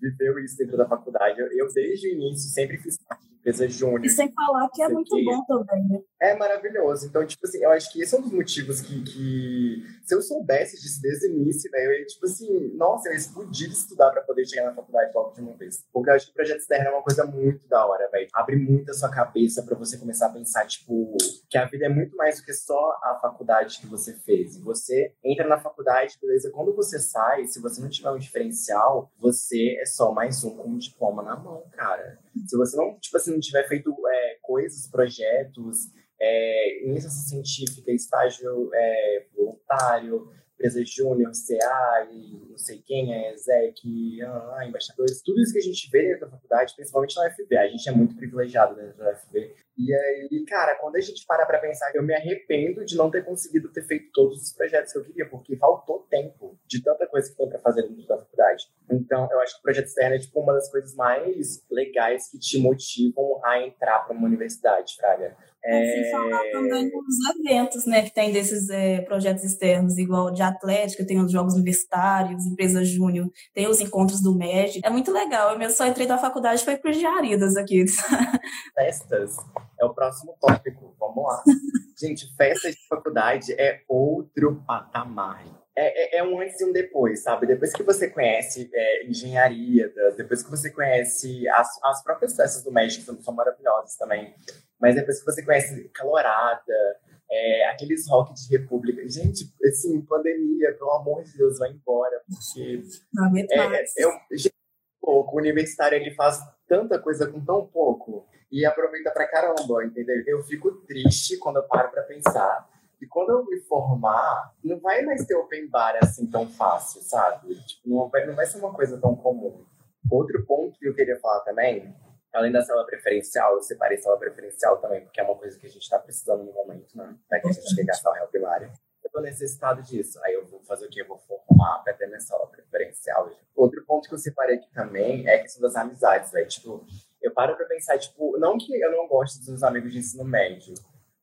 viveu 0.00 0.38
isso 0.38 0.56
dentro 0.56 0.76
da 0.76 0.86
faculdade. 0.86 1.40
Eu, 1.40 1.48
eu 1.52 1.72
desde 1.72 2.08
o 2.08 2.12
início, 2.12 2.50
sempre 2.50 2.78
fiz 2.78 2.98
parte 2.98 3.26
de 3.26 3.34
empresa 3.34 3.68
júnior. 3.68 4.04
E 4.04 4.08
sem 4.08 4.32
falar 4.32 4.68
que 4.70 4.82
é 4.82 4.88
muito 4.88 5.14
que... 5.14 5.24
bom 5.24 5.44
também, 5.44 5.88
né? 5.88 6.00
É 6.20 6.36
maravilhoso. 6.36 7.06
Então, 7.06 7.26
tipo 7.26 7.46
assim, 7.46 7.62
eu 7.62 7.70
acho 7.70 7.92
que 7.92 8.02
esse 8.02 8.14
é 8.14 8.18
um 8.18 8.22
dos 8.22 8.32
motivos 8.32 8.80
que, 8.80 9.02
que 9.02 9.84
se 10.08 10.14
eu 10.14 10.22
soubesse 10.22 10.80
disso 10.80 11.02
desde 11.02 11.26
o 11.26 11.30
início, 11.32 11.70
velho, 11.70 11.92
eu 11.92 12.00
ia, 12.00 12.06
tipo 12.06 12.24
assim, 12.24 12.74
nossa, 12.74 13.08
eu 13.08 13.12
ia 13.12 13.18
explodir 13.18 13.68
de 13.68 13.74
estudar 13.74 14.10
para 14.10 14.22
poder 14.22 14.46
chegar 14.46 14.64
na 14.64 14.74
faculdade 14.74 15.12
logo 15.14 15.34
de 15.34 15.42
uma 15.42 15.52
vez. 15.52 15.84
Porque 15.92 16.08
eu 16.08 16.14
acho 16.14 16.26
que 16.26 16.32
o 16.32 16.34
projeto 16.34 16.60
externo 16.60 16.86
é 16.86 16.90
uma 16.90 17.02
coisa 17.02 17.26
muito 17.26 17.68
da 17.68 17.84
hora, 17.84 18.08
velho. 18.10 18.26
Abre 18.32 18.56
muito 18.56 18.90
a 18.90 18.94
sua 18.94 19.10
cabeça 19.10 19.62
para 19.62 19.76
você 19.76 19.98
começar 19.98 20.28
a 20.28 20.32
pensar, 20.32 20.66
tipo, 20.66 21.14
que 21.50 21.58
a 21.58 21.66
vida 21.66 21.84
é 21.84 21.88
muito 21.90 22.16
mais 22.16 22.38
do 22.38 22.46
que 22.46 22.54
só 22.54 22.98
a 23.02 23.18
faculdade 23.20 23.80
que 23.80 23.86
você 23.86 24.14
fez. 24.14 24.58
Você 24.60 25.12
entra 25.22 25.46
na 25.46 25.58
faculdade, 25.58 26.18
beleza, 26.22 26.50
quando 26.52 26.74
você 26.74 26.98
sai, 26.98 27.44
se 27.44 27.60
você 27.60 27.78
não 27.82 27.90
tiver 27.90 28.10
um 28.10 28.18
diferencial, 28.18 29.12
você 29.18 29.76
é 29.78 29.84
só 29.84 30.10
mais 30.10 30.42
um 30.42 30.56
com 30.56 30.70
um 30.70 30.78
diploma 30.78 31.22
na 31.22 31.36
mão, 31.36 31.64
cara. 31.72 32.18
Se 32.46 32.56
você 32.56 32.78
não, 32.78 32.98
tipo 32.98 33.18
assim, 33.18 33.32
não 33.32 33.40
tiver 33.40 33.68
feito 33.68 33.94
é, 34.08 34.38
coisas, 34.40 34.88
projetos, 34.88 35.90
é, 36.20 36.80
científica, 37.08 37.92
estágio 37.92 38.70
é, 38.74 39.26
voluntário, 39.36 40.30
empresa 40.58 40.84
júnior, 40.84 41.30
CA 41.30 42.08
e 42.10 42.48
não 42.50 42.58
sei 42.58 42.82
quem, 42.84 43.14
é 43.14 43.32
ESEC, 43.32 44.20
ah, 44.22 44.66
embaixadores, 44.66 45.22
tudo 45.22 45.40
isso 45.40 45.52
que 45.52 45.58
a 45.58 45.62
gente 45.62 45.88
vê 45.90 46.08
dentro 46.08 46.22
da 46.22 46.30
faculdade, 46.32 46.74
principalmente 46.74 47.16
na 47.16 47.28
UFB, 47.28 47.56
a 47.56 47.68
gente 47.68 47.88
é 47.88 47.92
muito 47.92 48.16
privilegiado 48.16 48.74
dentro 48.74 48.98
da 48.98 49.12
UFB. 49.12 49.54
E 49.78 49.94
aí, 49.94 50.44
cara, 50.44 50.74
quando 50.74 50.96
a 50.96 51.00
gente 51.00 51.24
para 51.24 51.46
pra 51.46 51.60
pensar, 51.60 51.94
eu 51.94 52.02
me 52.02 52.12
arrependo 52.12 52.84
de 52.84 52.96
não 52.96 53.08
ter 53.08 53.24
conseguido 53.24 53.68
ter 53.68 53.84
feito 53.86 54.10
todos 54.12 54.42
os 54.42 54.52
projetos 54.52 54.92
que 54.92 54.98
eu 54.98 55.04
queria, 55.04 55.28
porque 55.28 55.56
faltou 55.56 56.04
tempo 56.10 56.58
de 56.66 56.82
tanta 56.82 57.06
coisa 57.06 57.30
que 57.30 57.36
tem 57.36 57.48
pra 57.48 57.60
fazer 57.60 57.82
dentro 57.82 58.04
da 58.08 58.18
faculdade. 58.18 58.66
Então, 58.90 59.28
eu 59.30 59.40
acho 59.40 59.54
que 59.54 59.60
o 59.60 59.62
projeto 59.62 59.86
externo 59.86 60.16
é, 60.16 60.18
tipo, 60.18 60.40
uma 60.40 60.52
das 60.52 60.68
coisas 60.68 60.96
mais 60.96 61.64
legais 61.70 62.28
que 62.28 62.38
te 62.40 62.58
motivam 62.58 63.40
a 63.44 63.60
entrar 63.60 64.00
pra 64.00 64.16
uma 64.16 64.26
universidade, 64.26 64.96
Fraga. 64.96 65.36
É... 65.68 65.92
Sem 65.92 66.10
falar 66.10 66.42
também 66.50 66.88
dos 66.88 67.16
eventos, 67.36 67.86
né, 67.86 68.02
que 68.02 68.10
tem 68.10 68.32
desses 68.32 68.70
é, 68.70 69.02
projetos 69.02 69.44
externos, 69.44 69.98
igual 69.98 70.30
de 70.30 70.40
atlética, 70.40 71.06
tem 71.06 71.20
os 71.20 71.30
jogos 71.30 71.52
universitários, 71.52 72.46
empresa 72.46 72.82
júnior, 72.82 73.30
tem 73.52 73.68
os 73.68 73.78
encontros 73.78 74.22
do 74.22 74.34
MED. 74.34 74.80
É 74.82 74.88
muito 74.88 75.12
legal. 75.12 75.60
Eu 75.60 75.70
só 75.70 75.86
entrei 75.86 76.06
da 76.06 76.16
faculdade 76.16 76.64
foi 76.64 76.78
por 76.78 76.90
Jaridas 76.94 77.54
aqui. 77.54 77.84
Festas 78.74 79.36
é 79.78 79.84
o 79.84 79.92
próximo 79.92 80.34
tópico. 80.40 80.96
Vamos 80.98 81.22
lá. 81.22 81.42
Gente, 82.00 82.32
festas 82.36 82.76
de 82.76 82.86
faculdade 82.86 83.52
é 83.54 83.82
outro 83.88 84.62
patamar. 84.64 85.44
É, 85.76 86.16
é, 86.16 86.18
é, 86.18 86.24
um 86.24 86.40
antes 86.40 86.60
e 86.60 86.64
um 86.64 86.72
depois, 86.72 87.22
sabe? 87.24 87.46
Depois 87.46 87.72
que 87.72 87.82
você 87.82 88.08
conhece 88.08 88.70
é, 88.72 89.06
engenharia, 89.06 89.92
depois 90.16 90.42
que 90.42 90.50
você 90.50 90.70
conhece 90.70 91.48
as, 91.48 91.68
as 91.84 92.02
próprias 92.02 92.36
festas 92.36 92.62
do 92.62 92.72
México, 92.72 93.16
que 93.16 93.22
são 93.22 93.34
maravilhosas 93.34 93.96
também, 93.96 94.32
Mas 94.80 94.94
depois 94.94 95.18
que 95.18 95.24
você 95.24 95.44
conhece 95.44 95.88
Calorada, 95.90 96.96
é, 97.30 97.68
aqueles 97.68 98.08
rock 98.08 98.34
de 98.34 98.56
República. 98.56 99.06
Gente, 99.08 99.52
assim, 99.64 100.00
pandemia, 100.02 100.74
pelo 100.74 100.92
amor 100.92 101.22
de 101.24 101.36
Deus, 101.36 101.58
vai 101.58 101.70
embora, 101.70 102.22
porque. 102.28 102.82
Não 103.12 103.36
é, 103.36 103.46
é, 103.50 103.82
é, 103.82 104.36
gente, 104.36 104.54
pouco, 105.00 105.36
o 105.36 105.38
universitário 105.38 105.96
ele 105.96 106.14
faz 106.14 106.40
tanta 106.66 106.98
coisa 106.98 107.26
com 107.26 107.44
tão 107.44 107.66
pouco 107.66 108.26
e 108.50 108.64
aproveita 108.64 109.10
pra 109.10 109.28
caramba, 109.28 109.84
entendeu? 109.84 110.22
Eu 110.26 110.42
fico 110.42 110.70
triste 110.86 111.38
quando 111.38 111.56
eu 111.56 111.62
paro 111.64 111.90
pra 111.90 112.02
pensar. 112.02 112.68
E 113.00 113.06
quando 113.06 113.30
eu 113.30 113.44
me 113.44 113.60
formar, 113.60 114.54
não 114.64 114.80
vai 114.80 115.02
mais 115.02 115.24
ter 115.24 115.34
open 115.36 115.68
bar 115.68 115.96
assim 116.02 116.26
tão 116.26 116.48
fácil, 116.48 117.00
sabe? 117.02 117.54
Tipo, 117.54 117.88
não, 117.88 118.08
vai, 118.08 118.26
não 118.26 118.34
vai 118.34 118.44
ser 118.44 118.58
uma 118.58 118.72
coisa 118.72 118.98
tão 118.98 119.14
comum. 119.14 119.64
Outro 120.10 120.44
ponto 120.44 120.78
que 120.78 120.88
eu 120.88 120.94
queria 120.94 121.18
falar 121.20 121.40
também 121.40 121.94
além 122.32 122.52
da 122.52 122.62
sala 122.62 122.84
preferencial, 122.84 123.54
eu 123.54 123.62
separei 123.62 123.98
sala 123.98 124.18
preferencial 124.18 124.78
também, 124.78 125.02
porque 125.02 125.20
é 125.20 125.24
uma 125.24 125.36
coisa 125.36 125.58
que 125.58 125.66
a 125.66 125.70
gente 125.70 125.82
está 125.82 125.98
precisando 125.98 126.44
no 126.44 126.52
momento, 126.52 126.96
né? 126.96 127.16
Para 127.28 127.40
que 127.40 127.48
a 127.48 127.52
gente 127.52 127.74
chegar 127.74 127.92
a 127.92 127.96
sala 127.96 128.26
primária. 128.26 128.72
Eu 129.02 129.10
tô 129.10 129.20
necessitado 129.20 129.82
disso. 129.82 130.20
Aí 130.24 130.34
eu 130.34 130.46
vou 130.46 130.60
fazer 130.64 130.86
o 130.86 130.90
quê? 130.90 131.00
Eu 131.00 131.06
vou 131.06 131.18
formar 131.18 131.82
ter 131.98 132.06
minha 132.06 132.20
sala 132.20 132.46
preferencial. 132.46 133.30
Outro 133.54 133.84
ponto 133.86 134.08
que 134.08 134.14
eu 134.14 134.18
separei 134.18 134.56
aqui 134.56 134.70
também 134.72 135.26
é 135.26 135.36
a 135.36 135.42
questão 135.42 135.62
das 135.62 135.76
amizades, 135.76 136.30
velho. 136.30 136.46
Tipo, 136.46 136.86
eu 137.22 137.32
paro 137.32 137.56
para 137.56 137.66
pensar, 137.66 137.98
tipo, 137.98 138.38
não 138.38 138.56
que 138.56 138.72
eu 138.80 138.92
não 138.92 139.08
goste 139.08 139.38
dos 139.38 139.48
meus 139.48 139.62
amigos 139.62 139.92
de 139.92 139.98
ensino 139.98 140.24
médio, 140.24 140.74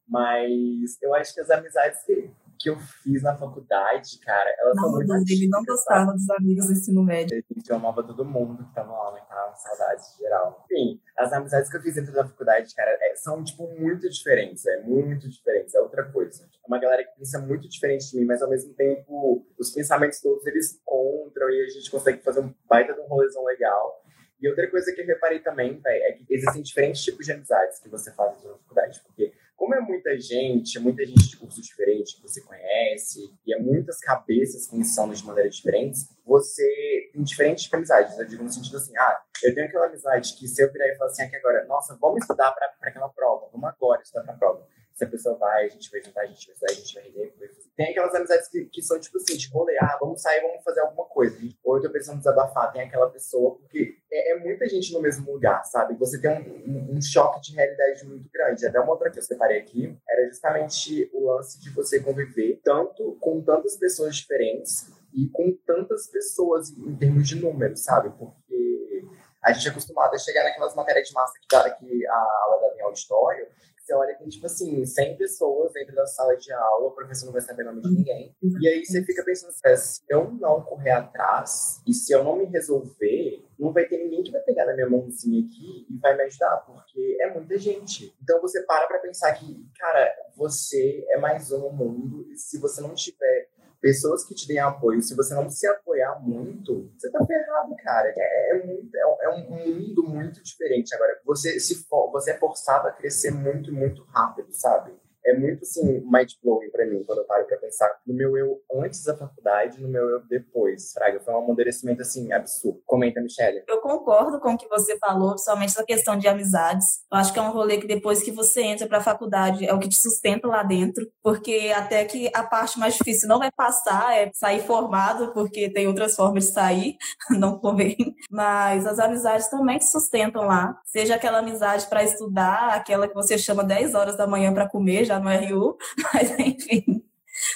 mas 0.08 1.02
eu 1.02 1.14
acho 1.14 1.34
que 1.34 1.42
as 1.42 1.50
amizades 1.50 2.04
que 2.04 2.30
que 2.66 2.70
eu 2.72 2.80
fiz 2.80 3.22
na 3.22 3.38
faculdade, 3.38 4.18
cara, 4.26 4.50
elas 4.58 4.76
não, 4.76 4.86
são 4.86 4.92
muito 4.94 5.14
antigas, 5.14 5.40
Ele 5.40 5.50
não 5.50 5.64
gostava 5.64 6.12
dos 6.14 6.28
amigos 6.32 6.66
do 6.66 6.74
ensino 6.74 7.04
médio. 7.04 7.44
Gente 7.56 7.72
amava 7.72 8.02
todo 8.02 8.26
mundo 8.26 8.66
que 8.66 8.74
tava 8.74 8.92
lá, 8.92 9.14
né? 9.14 9.22
Tava 9.30 9.56
saudades 9.56 10.18
geral. 10.18 10.66
Enfim, 10.66 11.00
as 11.16 11.32
amizades 11.32 11.70
que 11.70 11.78
eu 11.78 11.82
fiz 11.82 11.94
dentro 11.94 12.12
da 12.12 12.28
faculdade, 12.28 12.74
cara, 12.74 12.90
é, 13.02 13.16
são, 13.18 13.44
tipo, 13.44 13.68
muito 13.80 14.10
diferentes. 14.10 14.66
É 14.66 14.82
muito 14.82 15.30
diferentes. 15.30 15.76
É 15.76 15.80
outra 15.80 16.12
coisa. 16.12 16.44
É 16.44 16.68
uma 16.68 16.80
galera 16.80 17.04
que 17.04 17.20
pensa 17.20 17.38
muito 17.38 17.70
diferente 17.70 18.10
de 18.10 18.18
mim, 18.18 18.26
mas 18.26 18.42
ao 18.42 18.50
mesmo 18.50 18.74
tempo, 18.74 19.46
os 19.60 19.70
pensamentos 19.70 20.20
todos 20.20 20.44
eles 20.48 20.82
encontram 20.82 21.48
e 21.52 21.66
a 21.66 21.70
gente 21.70 21.92
consegue 21.92 22.24
fazer 22.24 22.40
um 22.40 22.52
baita 22.68 22.96
de 22.96 23.00
um 23.00 23.06
rolezão 23.06 23.44
legal. 23.46 24.02
E 24.42 24.50
outra 24.50 24.68
coisa 24.72 24.92
que 24.92 25.02
eu 25.02 25.06
reparei 25.06 25.40
também, 25.40 25.80
véio, 25.80 26.04
é 26.04 26.12
que 26.14 26.26
existem 26.30 26.64
diferentes 26.64 27.04
tipos 27.04 27.28
de 27.28 27.32
amizades 27.32 27.78
que 27.78 27.90
você 27.90 28.12
faz 28.12 28.34
dentro 28.34 28.54
da 28.54 28.58
faculdade. 28.58 29.02
Porque 29.06 29.32
como 29.66 29.74
é 29.74 29.82
muita 29.82 30.16
gente, 30.20 30.78
muita 30.78 31.04
gente 31.04 31.28
de 31.28 31.38
curso 31.38 31.60
diferente 31.60 32.18
que 32.18 32.22
você 32.22 32.40
conhece, 32.42 33.34
e 33.48 33.52
é 33.52 33.58
muitas 33.58 34.00
cabeças 34.00 34.68
pensando 34.68 35.12
de 35.16 35.26
maneiras 35.26 35.56
diferentes, 35.56 36.08
você 36.24 37.10
tem 37.12 37.24
diferentes 37.24 37.74
amizades. 37.74 38.16
Eu 38.20 38.28
digo 38.28 38.44
no 38.44 38.50
sentido 38.52 38.78
assim, 38.78 38.96
ah, 38.96 39.22
eu 39.44 39.56
tenho 39.56 39.66
aquela 39.66 39.88
amizade 39.88 40.36
que 40.38 40.48
se 40.48 40.62
eu 40.62 40.72
virar 40.72 40.88
e 40.88 40.96
falar 40.98 41.10
assim, 41.10 41.24
aqui 41.24 41.36
agora, 41.38 41.66
nossa, 41.66 41.98
vamos 42.00 42.22
estudar 42.22 42.52
para 42.52 42.76
aquela 42.80 43.10
prova, 43.10 43.50
vamos 43.52 43.68
agora 43.68 44.04
estudar 44.04 44.24
para 44.24 44.36
a 44.36 44.38
prova 44.38 44.68
se 44.96 45.04
a 45.04 45.08
pessoa 45.08 45.36
vai, 45.36 45.66
a 45.66 45.70
gente 45.70 45.92
vai 45.92 46.02
juntar, 46.02 46.22
a 46.22 46.26
gente 46.26 46.48
vai 46.48 46.54
estudar, 46.54 46.72
a 46.72 46.76
gente 46.76 46.94
vai 46.96 47.04
render. 47.04 47.52
Tem 47.76 47.92
aquelas 47.92 48.16
amizades 48.16 48.48
que, 48.48 48.66
que 48.66 48.82
são 48.82 48.98
tipo 48.98 49.18
assim, 49.18 49.36
de 49.36 49.50
rolê, 49.50 49.78
ah, 49.78 49.98
vamos 50.00 50.22
sair, 50.22 50.42
vamos 50.42 50.64
fazer 50.64 50.80
alguma 50.80 51.06
coisa. 51.06 51.38
Ou 51.66 51.76
eu 51.76 51.82
tô 51.82 51.90
precisando 51.90 52.20
desabafar, 52.20 52.72
tem 52.72 52.84
aquela 52.84 53.10
pessoa, 53.10 53.58
porque 53.58 53.98
é, 54.10 54.32
é, 54.32 54.40
muita 54.40 54.66
gente 54.70 54.94
no 54.94 55.02
mesmo 55.02 55.30
lugar, 55.34 55.66
sabe? 55.66 55.96
Você 55.96 56.22
tem 56.22 56.32
um, 56.32 56.94
um, 56.94 56.96
um, 56.96 57.02
choque 57.02 57.42
de 57.42 57.54
realidade 57.54 58.06
muito 58.06 58.30
grande. 58.32 58.66
Até 58.66 58.80
uma 58.80 58.94
outra 58.94 59.12
que 59.12 59.20
eu 59.20 59.24
separei 59.24 59.60
aqui 59.60 59.94
era 60.08 60.28
justamente 60.30 61.10
o 61.14 61.30
lance 61.30 61.60
de 61.60 61.70
você 61.72 62.00
conviver 62.00 62.62
tanto 62.64 63.18
com 63.20 63.42
tantas 63.42 63.76
pessoas 63.76 64.16
diferentes 64.16 64.90
e 65.14 65.28
com 65.28 65.52
tantas 65.68 66.08
pessoas 66.08 66.70
em 66.70 66.96
termos 66.96 67.28
de 67.28 67.36
números, 67.36 67.84
sabe? 67.84 68.10
Porque 68.18 69.04
a 69.44 69.52
gente 69.52 69.68
é 69.68 69.72
acostumado 69.72 70.16
a 70.16 70.18
chegar 70.18 70.46
naquelas 70.46 70.74
matérias 70.74 71.10
de 71.10 71.14
massa 71.14 71.38
que, 71.40 71.48
tá, 71.50 71.70
que 71.70 72.08
a 72.08 72.16
aula 72.44 72.62
da 72.62 72.74
minha 72.74 72.86
auditório, 72.86 73.46
você 73.86 73.94
olha 73.94 74.16
tem, 74.16 74.28
tipo 74.28 74.46
assim, 74.48 74.84
100 74.84 75.18
pessoas 75.18 75.72
dentro 75.74 75.94
da 75.94 76.08
sala 76.08 76.36
de 76.36 76.52
aula, 76.52 76.88
o 76.88 76.92
professor 76.92 77.28
não 77.28 77.34
vai 77.34 77.42
saber 77.42 77.62
o 77.64 77.66
nome 77.68 77.82
de 77.82 77.92
ninguém. 77.92 78.36
E 78.60 78.68
aí 78.68 78.84
você 78.84 79.04
fica 79.04 79.24
pensando 79.24 79.50
assim, 79.50 79.76
se 79.76 80.02
eu 80.10 80.32
não 80.32 80.62
correr 80.62 80.92
atrás 80.92 81.82
e 81.88 81.94
se 81.94 82.12
eu 82.12 82.24
não 82.24 82.36
me 82.36 82.46
resolver, 82.46 83.46
não 83.60 83.72
vai 83.72 83.86
ter 83.86 83.98
ninguém 83.98 84.24
que 84.24 84.32
vai 84.32 84.42
pegar 84.42 84.66
na 84.66 84.74
minha 84.74 84.90
mãozinha 84.90 85.46
aqui 85.46 85.86
e 85.90 85.98
vai 86.00 86.18
me 86.18 86.24
ajudar, 86.24 86.58
porque 86.66 87.18
é 87.22 87.32
muita 87.32 87.58
gente. 87.60 88.16
Então 88.22 88.42
você 88.42 88.64
para 88.64 88.88
pra 88.88 89.00
pensar 89.00 89.32
que, 89.34 89.70
cara, 89.78 90.12
você 90.36 91.06
é 91.10 91.18
mais 91.18 91.52
um 91.52 91.60
no 91.60 91.72
mundo 91.72 92.28
e 92.32 92.38
se 92.38 92.60
você 92.60 92.82
não 92.82 92.96
tiver 92.96 93.45
pessoas 93.86 94.26
que 94.26 94.34
te 94.34 94.48
deem 94.48 94.58
apoio, 94.58 95.00
se 95.00 95.16
você 95.16 95.36
não 95.36 95.48
se 95.48 95.68
apoiar 95.68 96.20
muito, 96.20 96.92
você 96.98 97.08
tá 97.12 97.24
ferrado, 97.24 97.76
cara. 97.84 98.12
É, 98.18 98.58
é, 98.58 98.66
muito, 98.66 98.90
é, 98.96 99.26
é 99.26 99.30
um 99.30 99.48
mundo 99.48 100.02
muito 100.10 100.42
diferente. 100.42 100.96
Agora, 100.96 101.22
você, 101.24 101.60
se 101.60 101.88
for, 101.88 102.12
você 102.12 102.32
é 102.32 102.38
forçado 102.40 102.88
a 102.88 102.92
crescer 102.92 103.30
muito, 103.30 103.72
muito 103.72 104.04
rápido, 104.06 104.52
sabe? 104.52 104.92
É 105.26 105.38
muito 105.38 105.64
assim, 105.64 106.02
mind-blowing 106.06 106.70
pra 106.72 106.86
mim, 106.86 107.04
quando 107.04 107.20
eu 107.20 107.26
paro 107.26 107.46
pra 107.46 107.58
pensar 107.58 107.90
no 108.06 108.14
meu 108.14 108.38
eu 108.38 108.62
antes 108.74 109.04
da 109.04 109.16
faculdade 109.16 109.82
no 109.82 109.88
meu 109.88 110.10
eu 110.10 110.20
depois, 110.28 110.92
Fraga. 110.94 111.20
Foi 111.20 111.34
um 111.34 111.40
amadurecimento, 111.40 112.02
assim, 112.02 112.32
absurdo. 112.32 112.82
Comenta, 112.86 113.22
Michelle. 113.22 113.64
Eu 113.68 113.80
concordo 113.80 114.40
com 114.40 114.54
o 114.54 114.58
que 114.58 114.68
você 114.68 114.98
falou, 114.98 115.32
principalmente 115.32 115.70
essa 115.70 115.86
questão 115.86 116.18
de 116.18 116.28
amizades. 116.28 116.86
Eu 117.12 117.18
acho 117.18 117.34
que 117.34 117.40
é 117.40 117.42
um 117.42 117.52
rolê 117.52 117.78
que 117.78 117.88
depois 117.88 118.22
que 118.22 118.32
você 118.32 118.62
entra 118.62 118.88
pra 118.88 119.02
faculdade 119.02 119.66
é 119.66 119.74
o 119.74 119.80
que 119.80 119.90
te 119.90 119.96
sustenta 119.96 120.48
lá 120.48 120.64
dentro, 120.64 121.08
porque 121.24 121.72
até 121.76 122.04
que 122.06 122.30
a 122.34 122.44
parte 122.44 122.80
mais 122.80 122.96
difícil 122.96 123.28
não 123.28 123.40
vai 123.40 123.52
passar, 123.52 124.16
é 124.16 124.32
sair 124.34 124.62
formado, 124.62 125.34
porque 125.34 125.70
tem 125.70 125.88
outras 125.88 126.16
formas 126.16 126.46
de 126.46 126.54
sair, 126.54 126.96
não 127.32 127.58
convém. 127.60 127.96
Mas 128.30 128.86
as 128.86 129.00
amizades 129.00 129.48
também 129.48 129.78
te 129.78 129.86
sustentam 129.86 130.44
lá. 130.44 130.78
Seja 130.86 131.16
aquela 131.16 131.40
amizade 131.40 131.88
para 131.88 132.04
estudar, 132.04 132.70
aquela 132.70 133.08
que 133.08 133.14
você 133.14 133.38
chama 133.38 133.64
10 133.64 133.96
horas 133.96 134.18
da 134.18 134.28
manhã 134.28 134.54
para 134.54 134.70
comer, 134.70 135.06
já 135.06 135.15
no 135.20 135.30
RU, 135.30 135.78
mas 136.14 136.32
enfim, 136.40 137.04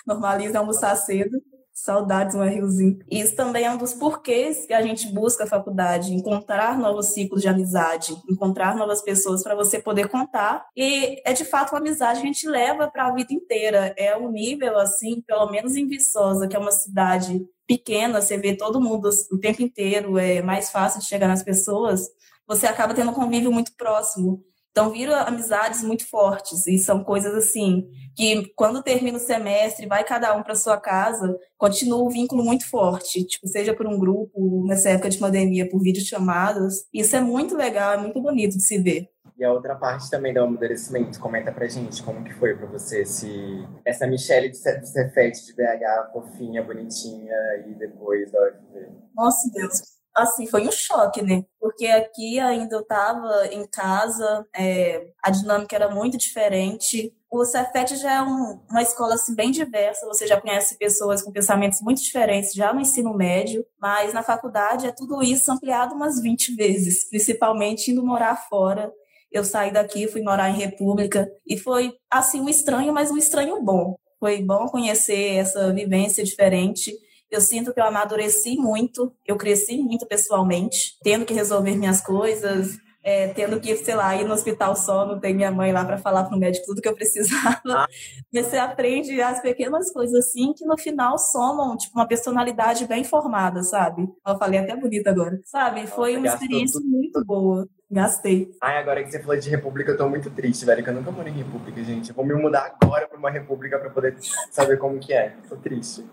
normaliza 0.05 0.59
almoçar 0.59 0.95
cedo. 0.95 1.41
Saudades 1.71 2.35
no 2.35 2.43
RUzinho. 2.43 2.99
Isso 3.09 3.37
também 3.37 3.63
é 3.63 3.71
um 3.71 3.77
dos 3.77 3.93
porquês 3.93 4.65
que 4.65 4.73
a 4.73 4.81
gente 4.81 5.07
busca 5.13 5.45
a 5.45 5.47
faculdade, 5.47 6.13
encontrar 6.13 6.77
novos 6.77 7.05
ciclos 7.05 7.41
de 7.41 7.47
amizade, 7.47 8.13
encontrar 8.29 8.75
novas 8.75 9.01
pessoas 9.01 9.41
para 9.41 9.55
você 9.55 9.79
poder 9.79 10.09
contar. 10.09 10.65
E 10.75 11.21
é 11.23 11.31
de 11.31 11.45
fato 11.45 11.71
uma 11.71 11.79
amizade 11.79 12.19
que 12.19 12.27
a 12.27 12.33
gente 12.33 12.49
leva 12.49 12.91
para 12.91 13.07
a 13.07 13.13
vida 13.13 13.33
inteira. 13.33 13.93
É 13.97 14.17
um 14.17 14.29
nível, 14.29 14.77
assim, 14.77 15.21
pelo 15.21 15.49
menos 15.49 15.77
em 15.77 15.87
Viçosa, 15.87 16.49
que 16.49 16.55
é 16.55 16.59
uma 16.59 16.73
cidade 16.73 17.47
pequena, 17.65 18.19
você 18.19 18.35
vê 18.35 18.55
todo 18.55 18.81
mundo 18.81 19.09
o 19.31 19.37
tempo 19.37 19.61
inteiro, 19.61 20.17
é 20.17 20.41
mais 20.41 20.71
fácil 20.71 20.99
de 20.99 21.05
chegar 21.05 21.27
nas 21.27 21.43
pessoas, 21.43 22.09
você 22.47 22.65
acaba 22.65 22.95
tendo 22.95 23.11
um 23.11 23.13
convívio 23.13 23.51
muito 23.51 23.73
próximo. 23.77 24.43
Então 24.71 24.91
viram 24.91 25.15
amizades 25.15 25.83
muito 25.83 26.07
fortes 26.07 26.67
e 26.67 26.77
são 26.77 27.03
coisas 27.03 27.33
assim 27.33 27.87
que 28.15 28.51
quando 28.55 28.83
termina 28.83 29.17
o 29.17 29.21
semestre, 29.21 29.87
vai 29.87 30.03
cada 30.03 30.35
um 30.35 30.43
para 30.43 30.55
sua 30.55 30.77
casa, 30.77 31.37
continua 31.57 32.03
o 32.03 32.09
vínculo 32.09 32.43
muito 32.43 32.69
forte, 32.69 33.23
tipo, 33.25 33.47
seja 33.47 33.73
por 33.73 33.87
um 33.87 33.97
grupo, 33.97 34.65
nessa 34.67 34.89
época 34.89 35.09
de 35.09 35.17
pandemia, 35.17 35.69
por 35.69 35.81
videochamadas. 35.81 36.85
Isso 36.93 37.15
é 37.15 37.21
muito 37.21 37.55
legal, 37.55 37.93
é 37.93 37.97
muito 37.97 38.21
bonito 38.21 38.57
de 38.57 38.63
se 38.63 38.77
ver. 38.77 39.09
E 39.37 39.43
a 39.43 39.53
outra 39.53 39.73
parte 39.73 40.09
também 40.09 40.33
do 40.33 40.41
amadurecimento, 40.41 41.17
comenta 41.17 41.49
pra 41.49 41.65
gente 41.65 42.03
como 42.03 42.25
que 42.25 42.33
foi 42.33 42.55
pra 42.57 42.67
você 42.67 43.05
se 43.05 43.65
essa 43.85 44.05
Michelle 44.05 44.49
de 44.49 44.57
Cefete 44.57 45.45
de 45.45 45.55
BH, 45.55 46.11
fofinha, 46.11 46.61
bonitinha, 46.61 47.33
e 47.65 47.73
depois 47.75 48.29
da 48.31 48.39
UFV. 48.41 48.89
Nossa, 49.15 49.49
Deus 49.53 49.98
assim, 50.21 50.47
foi 50.47 50.67
um 50.67 50.71
choque, 50.71 51.21
né? 51.21 51.43
Porque 51.59 51.85
aqui 51.87 52.39
ainda 52.39 52.75
eu 52.75 52.81
estava 52.81 53.47
em 53.47 53.65
casa, 53.67 54.45
é, 54.55 55.07
a 55.23 55.29
dinâmica 55.29 55.75
era 55.75 55.89
muito 55.89 56.17
diferente. 56.17 57.13
O 57.31 57.45
Cefet 57.45 57.95
já 57.95 58.15
é 58.15 58.21
um, 58.21 58.59
uma 58.69 58.81
escola 58.81 59.15
assim, 59.15 59.35
bem 59.35 59.51
diversa, 59.51 60.07
você 60.07 60.25
já 60.25 60.39
conhece 60.39 60.77
pessoas 60.77 61.21
com 61.21 61.31
pensamentos 61.31 61.81
muito 61.81 62.01
diferentes 62.01 62.53
já 62.53 62.73
no 62.73 62.81
ensino 62.81 63.13
médio, 63.13 63.65
mas 63.79 64.13
na 64.13 64.23
faculdade 64.23 64.87
é 64.87 64.91
tudo 64.91 65.21
isso 65.21 65.51
ampliado 65.51 65.93
umas 65.93 66.21
20 66.21 66.55
vezes, 66.55 67.07
principalmente 67.09 67.91
indo 67.91 68.05
morar 68.05 68.35
fora. 68.49 68.91
Eu 69.31 69.43
saí 69.43 69.71
daqui, 69.71 70.07
fui 70.07 70.23
morar 70.23 70.49
em 70.49 70.57
República, 70.57 71.31
e 71.45 71.55
foi 71.55 71.93
assim 72.09 72.41
um 72.41 72.49
estranho, 72.49 72.91
mas 72.91 73.11
um 73.11 73.17
estranho 73.17 73.61
bom. 73.61 73.95
Foi 74.19 74.41
bom 74.41 74.65
conhecer 74.67 75.35
essa 75.35 75.71
vivência 75.71 76.23
diferente 76.23 76.91
eu 77.31 77.41
sinto 77.41 77.73
que 77.73 77.79
eu 77.79 77.85
amadureci 77.85 78.57
muito, 78.57 79.13
eu 79.25 79.35
cresci 79.35 79.77
muito 79.77 80.05
pessoalmente, 80.05 80.97
tendo 81.03 81.25
que 81.25 81.33
resolver 81.33 81.75
minhas 81.75 82.01
coisas, 82.01 82.79
é, 83.01 83.29
tendo 83.29 83.59
que, 83.59 83.75
sei 83.77 83.95
lá, 83.95 84.15
ir 84.15 84.25
no 84.25 84.33
hospital 84.33 84.75
só, 84.75 85.05
não 85.05 85.19
tem 85.19 85.33
minha 85.33 85.51
mãe 85.51 85.71
lá 85.71 85.85
para 85.85 85.97
falar 85.97 86.25
para 86.25 86.35
o 86.35 86.39
médico 86.39 86.65
tudo 86.65 86.81
que 86.81 86.87
eu 86.87 86.93
precisava. 86.93 87.59
Ah. 87.69 87.87
Você 88.33 88.57
aprende 88.57 89.21
as 89.21 89.41
pequenas 89.41 89.91
coisas 89.91 90.27
assim 90.27 90.53
que 90.53 90.65
no 90.65 90.77
final 90.77 91.17
somam, 91.17 91.77
tipo, 91.77 91.97
uma 91.97 92.07
personalidade 92.07 92.85
bem 92.85 93.03
formada, 93.03 93.63
sabe? 93.63 94.07
Eu 94.25 94.37
falei 94.37 94.59
até 94.59 94.75
bonito 94.75 95.07
agora. 95.07 95.39
Sabe? 95.45 95.87
Foi 95.87 96.17
uma 96.17 96.27
experiência 96.27 96.79
tudo. 96.79 96.89
muito 96.89 97.23
boa. 97.23 97.67
Gastei. 97.89 98.51
Ai, 98.61 98.77
agora 98.77 99.03
que 99.03 99.11
você 99.11 99.19
falou 99.19 99.39
de 99.39 99.49
república, 99.49 99.91
eu 99.91 99.97
tô 99.97 100.07
muito 100.07 100.29
triste, 100.29 100.65
velho, 100.65 100.83
que 100.83 100.89
eu 100.89 100.93
nunca 100.93 101.11
morei 101.11 101.33
em 101.33 101.37
república, 101.37 101.83
gente. 101.83 102.09
Eu 102.09 102.15
vou 102.15 102.25
me 102.25 102.33
mudar 102.33 102.75
agora 102.79 103.07
para 103.07 103.17
uma 103.17 103.31
república 103.31 103.79
para 103.79 103.89
poder 103.89 104.17
saber 104.51 104.77
como 104.77 104.99
que 104.99 105.13
é. 105.13 105.35
Tô 105.47 105.55
triste 105.55 106.03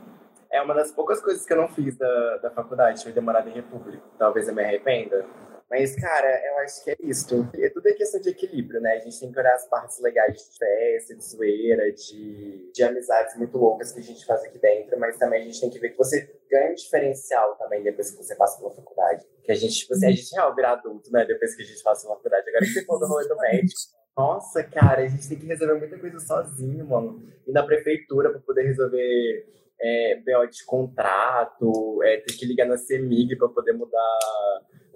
é 0.50 0.60
uma 0.62 0.74
das 0.74 0.90
poucas 0.92 1.20
coisas 1.20 1.44
que 1.44 1.52
eu 1.52 1.56
não 1.56 1.68
fiz 1.68 1.96
da, 1.96 2.36
da 2.38 2.50
faculdade, 2.50 3.02
foi 3.02 3.12
demorada 3.12 3.48
em 3.48 3.54
república. 3.54 4.02
Talvez 4.18 4.48
eu 4.48 4.54
me 4.54 4.62
arrependa. 4.62 5.26
Mas, 5.68 5.96
cara, 5.96 6.28
eu 6.46 6.58
acho 6.58 6.84
que 6.84 6.90
é 6.90 6.96
isso. 7.00 7.48
É 7.56 7.68
tudo 7.70 7.88
é 7.88 7.92
questão 7.92 8.20
de 8.20 8.28
equilíbrio, 8.28 8.80
né? 8.80 8.92
A 8.92 8.98
gente 9.00 9.18
tem 9.18 9.32
que 9.32 9.38
olhar 9.38 9.54
as 9.54 9.68
partes 9.68 10.00
legais 10.00 10.32
de 10.34 10.58
festa, 10.58 11.14
de 11.16 11.24
zoeira, 11.24 11.92
de, 11.92 12.70
de 12.72 12.82
amizades 12.84 13.36
muito 13.36 13.58
loucas 13.58 13.90
que 13.90 13.98
a 13.98 14.02
gente 14.02 14.24
faz 14.24 14.44
aqui 14.44 14.58
dentro, 14.60 14.98
mas 14.98 15.18
também 15.18 15.42
a 15.42 15.44
gente 15.44 15.60
tem 15.60 15.70
que 15.70 15.80
ver 15.80 15.90
que 15.90 15.98
você 15.98 16.32
ganha 16.48 16.70
um 16.70 16.74
diferencial 16.74 17.56
também 17.56 17.82
depois 17.82 18.12
que 18.12 18.16
você 18.16 18.36
passa 18.36 18.58
pela 18.58 18.70
faculdade. 18.70 19.26
Que 19.42 19.50
a 19.50 19.56
gente, 19.56 19.74
tipo 19.74 19.94
assim, 19.94 20.06
a 20.06 20.12
gente 20.12 20.38
é 20.38 20.54
virar 20.54 20.72
adulto, 20.72 21.10
né? 21.10 21.24
Depois 21.24 21.56
que 21.56 21.62
a 21.62 21.66
gente 21.66 21.82
passa 21.82 22.02
pela 22.02 22.16
faculdade. 22.16 22.48
Agora 22.48 22.64
que 22.64 22.72
você 22.72 22.84
for 22.84 22.98
do 23.00 23.06
rolê 23.06 23.26
do 23.26 23.36
médico. 23.36 23.80
Nossa, 24.16 24.62
cara, 24.62 25.02
a 25.02 25.08
gente 25.08 25.28
tem 25.28 25.38
que 25.38 25.46
resolver 25.46 25.74
muita 25.74 25.98
coisa 25.98 26.18
sozinho, 26.20 26.86
mano. 26.86 27.22
Ir 27.46 27.52
na 27.52 27.64
prefeitura 27.64 28.30
pra 28.30 28.40
poder 28.40 28.62
resolver 28.62 29.46
é, 29.80 30.16
BO 30.16 30.46
de 30.46 30.64
contrato, 30.64 32.02
é, 32.02 32.18
ter 32.18 32.34
que 32.34 32.46
ligar 32.46 32.66
na 32.66 32.76
CEMIG 32.76 33.36
para 33.36 33.48
poder 33.48 33.72
mudar 33.72 34.18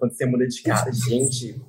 quando 0.00 0.12
você 0.12 0.24
muda 0.24 0.46
de 0.46 0.62
casa. 0.62 0.90
Gente, 0.92 1.60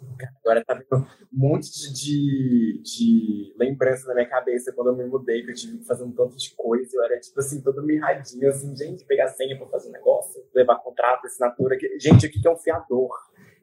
agora 0.44 0.64
tá 0.66 0.74
vindo 0.74 1.06
um 1.34 1.40
monte 1.40 1.94
de, 1.94 2.82
de, 2.82 3.54
lembrança 3.58 4.08
na 4.08 4.14
minha 4.14 4.28
cabeça 4.28 4.72
quando 4.74 4.88
eu 4.88 4.96
me 4.96 5.06
mudei, 5.06 5.44
que 5.44 5.52
eu 5.52 5.56
tive 5.56 5.78
que 5.80 5.86
fazer 5.86 6.04
um 6.04 6.12
tanto 6.12 6.38
de 6.38 6.56
coisa. 6.56 6.90
Eu 6.94 7.04
era, 7.04 7.20
tipo 7.20 7.40
assim, 7.40 7.62
todo 7.62 7.84
mirradinho, 7.84 8.50
assim, 8.50 8.76
gente, 8.76 9.06
pegar 9.06 9.28
senha 9.28 9.58
pra 9.58 9.68
fazer 9.68 9.90
um 9.90 9.94
negócio, 9.94 10.42
levar 10.56 10.78
contrato, 10.78 11.26
assinatura. 11.26 11.78
Gente, 12.00 12.26
o 12.26 12.32
que 12.32 12.48
é 12.48 12.52
um 12.52 12.58
fiador? 12.58 13.12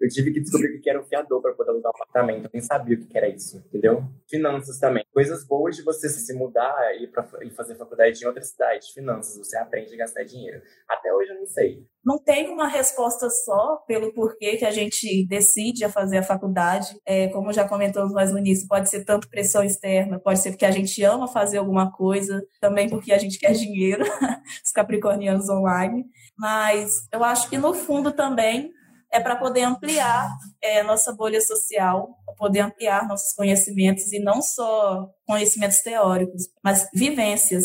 Eu 0.00 0.08
tive 0.08 0.32
que 0.32 0.40
descobrir 0.40 0.76
o 0.76 0.80
que 0.80 0.88
era 0.88 1.00
um 1.00 1.04
fiador 1.04 1.42
para 1.42 1.52
poder 1.52 1.70
alugar 1.70 1.92
um 1.92 1.96
apartamento. 1.96 2.44
Eu 2.44 2.50
nem 2.52 2.62
sabia 2.62 2.96
o 2.96 3.00
que 3.00 3.16
era 3.16 3.28
isso, 3.28 3.58
entendeu? 3.58 4.04
Finanças 4.28 4.78
também. 4.78 5.04
Coisas 5.12 5.44
boas 5.44 5.76
de 5.76 5.82
você 5.82 6.08
se 6.08 6.32
mudar 6.34 6.76
e, 7.00 7.06
pra, 7.06 7.28
e 7.42 7.50
fazer 7.50 7.74
faculdade 7.74 8.22
em 8.22 8.26
outra 8.26 8.42
cidade. 8.42 8.92
Finanças, 8.92 9.36
você 9.36 9.56
aprende 9.58 9.94
a 9.94 9.98
gastar 9.98 10.24
dinheiro. 10.24 10.62
Até 10.88 11.12
hoje 11.12 11.30
eu 11.30 11.40
não 11.40 11.46
sei. 11.46 11.86
Não 12.04 12.18
tem 12.18 12.48
uma 12.48 12.68
resposta 12.68 13.28
só 13.28 13.76
pelo 13.86 14.12
porquê 14.14 14.56
que 14.56 14.64
a 14.64 14.70
gente 14.70 15.26
decide 15.26 15.84
a 15.84 15.90
fazer 15.90 16.18
a 16.18 16.22
faculdade. 16.22 16.98
É, 17.04 17.28
como 17.28 17.52
já 17.52 17.68
comentamos 17.68 18.12
mais 18.12 18.32
no 18.32 18.38
início, 18.38 18.68
pode 18.68 18.88
ser 18.88 19.04
tanto 19.04 19.28
pressão 19.28 19.64
externa, 19.64 20.18
pode 20.18 20.38
ser 20.38 20.50
porque 20.50 20.64
a 20.64 20.70
gente 20.70 21.02
ama 21.02 21.28
fazer 21.28 21.58
alguma 21.58 21.92
coisa, 21.92 22.42
também 22.60 22.88
porque 22.88 23.12
a 23.12 23.18
gente 23.18 23.38
quer 23.38 23.52
dinheiro, 23.52 24.04
os 24.64 24.70
capricornianos 24.72 25.48
online. 25.48 26.06
Mas 26.36 27.08
eu 27.12 27.24
acho 27.24 27.50
que 27.50 27.58
no 27.58 27.74
fundo 27.74 28.12
também 28.12 28.72
é 29.10 29.20
para 29.20 29.36
poder 29.36 29.62
ampliar 29.62 30.30
é, 30.62 30.82
nossa 30.82 31.12
bolha 31.12 31.40
social, 31.40 32.18
poder 32.38 32.60
ampliar 32.60 33.06
nossos 33.06 33.34
conhecimentos 33.34 34.12
e 34.12 34.20
não 34.20 34.40
só 34.40 35.10
conhecimentos 35.26 35.80
teóricos, 35.80 36.48
mas 36.62 36.88
vivências. 36.94 37.64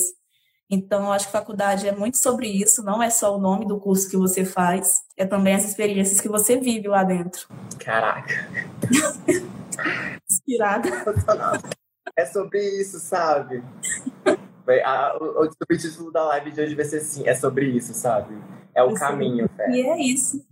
Então, 0.70 1.12
acho 1.12 1.28
que 1.28 1.32
faculdade 1.32 1.88
é 1.88 1.92
muito 1.92 2.18
sobre 2.18 2.48
isso, 2.48 2.84
não 2.84 3.02
é 3.04 3.10
só 3.10 3.38
o 3.38 3.40
nome 3.40 3.68
do 3.68 3.80
curso 3.80 4.10
que 4.10 4.18
você 4.18 4.44
faz, 4.44 5.02
é 5.16 5.26
também 5.26 5.54
as 5.54 5.66
experiências 5.66 6.20
que 6.20 6.28
você 6.28 6.58
vive 6.58 6.88
lá 6.88 7.04
dentro. 7.04 7.48
Caraca. 7.78 8.50
Inspirada. 10.30 10.90
É 12.18 12.26
sobre 12.26 12.60
isso, 12.82 13.00
sabe? 13.00 13.64
o, 15.20 15.46
o 15.46 15.52
subtítulo 15.52 16.12
da 16.12 16.24
live 16.26 16.52
de 16.52 16.62
hoje 16.62 16.76
vai 16.76 16.86
ser 16.86 16.98
assim, 16.98 17.28
é 17.28 17.36
sobre 17.36 17.66
isso, 17.68 17.94
sabe? 17.94 18.36
É 18.74 18.84
o 18.84 18.92
é 18.92 18.94
caminho, 19.00 19.50
fé. 19.56 19.70
E 19.70 19.82
é 19.82 20.02
isso. 20.02 20.44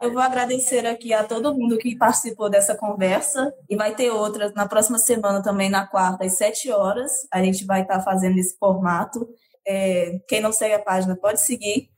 Eu 0.00 0.14
vou 0.14 0.22
agradecer 0.22 0.86
aqui 0.86 1.12
a 1.12 1.22
todo 1.22 1.54
mundo 1.54 1.76
que 1.76 1.94
participou 1.94 2.48
dessa 2.48 2.74
conversa 2.74 3.52
e 3.68 3.76
vai 3.76 3.94
ter 3.94 4.10
outras 4.10 4.54
na 4.54 4.66
próxima 4.66 4.98
semana 4.98 5.42
também, 5.42 5.68
na 5.68 5.86
quarta, 5.86 6.24
às 6.24 6.38
sete 6.38 6.70
horas. 6.72 7.12
A 7.30 7.42
gente 7.44 7.66
vai 7.66 7.82
estar 7.82 8.00
fazendo 8.00 8.38
esse 8.38 8.56
formato. 8.56 9.28
É, 9.66 10.18
quem 10.26 10.40
não 10.40 10.52
segue 10.52 10.72
a 10.72 10.82
página 10.82 11.14
pode 11.14 11.42
seguir. 11.42 11.90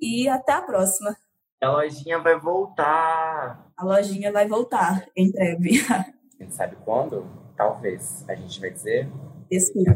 E 0.00 0.26
até 0.28 0.52
a 0.52 0.62
próxima. 0.62 1.14
A 1.62 1.70
lojinha 1.70 2.18
vai 2.18 2.40
voltar. 2.40 3.70
A 3.76 3.84
lojinha 3.84 4.32
vai 4.32 4.48
voltar 4.48 5.06
em 5.14 5.30
breve. 5.30 5.84
A 5.90 6.06
gente 6.40 6.54
sabe 6.54 6.76
quando? 6.86 7.26
Talvez. 7.54 8.24
A 8.28 8.34
gente 8.34 8.58
vai 8.60 8.70
dizer. 8.70 9.08
Desculpa. 9.50 9.92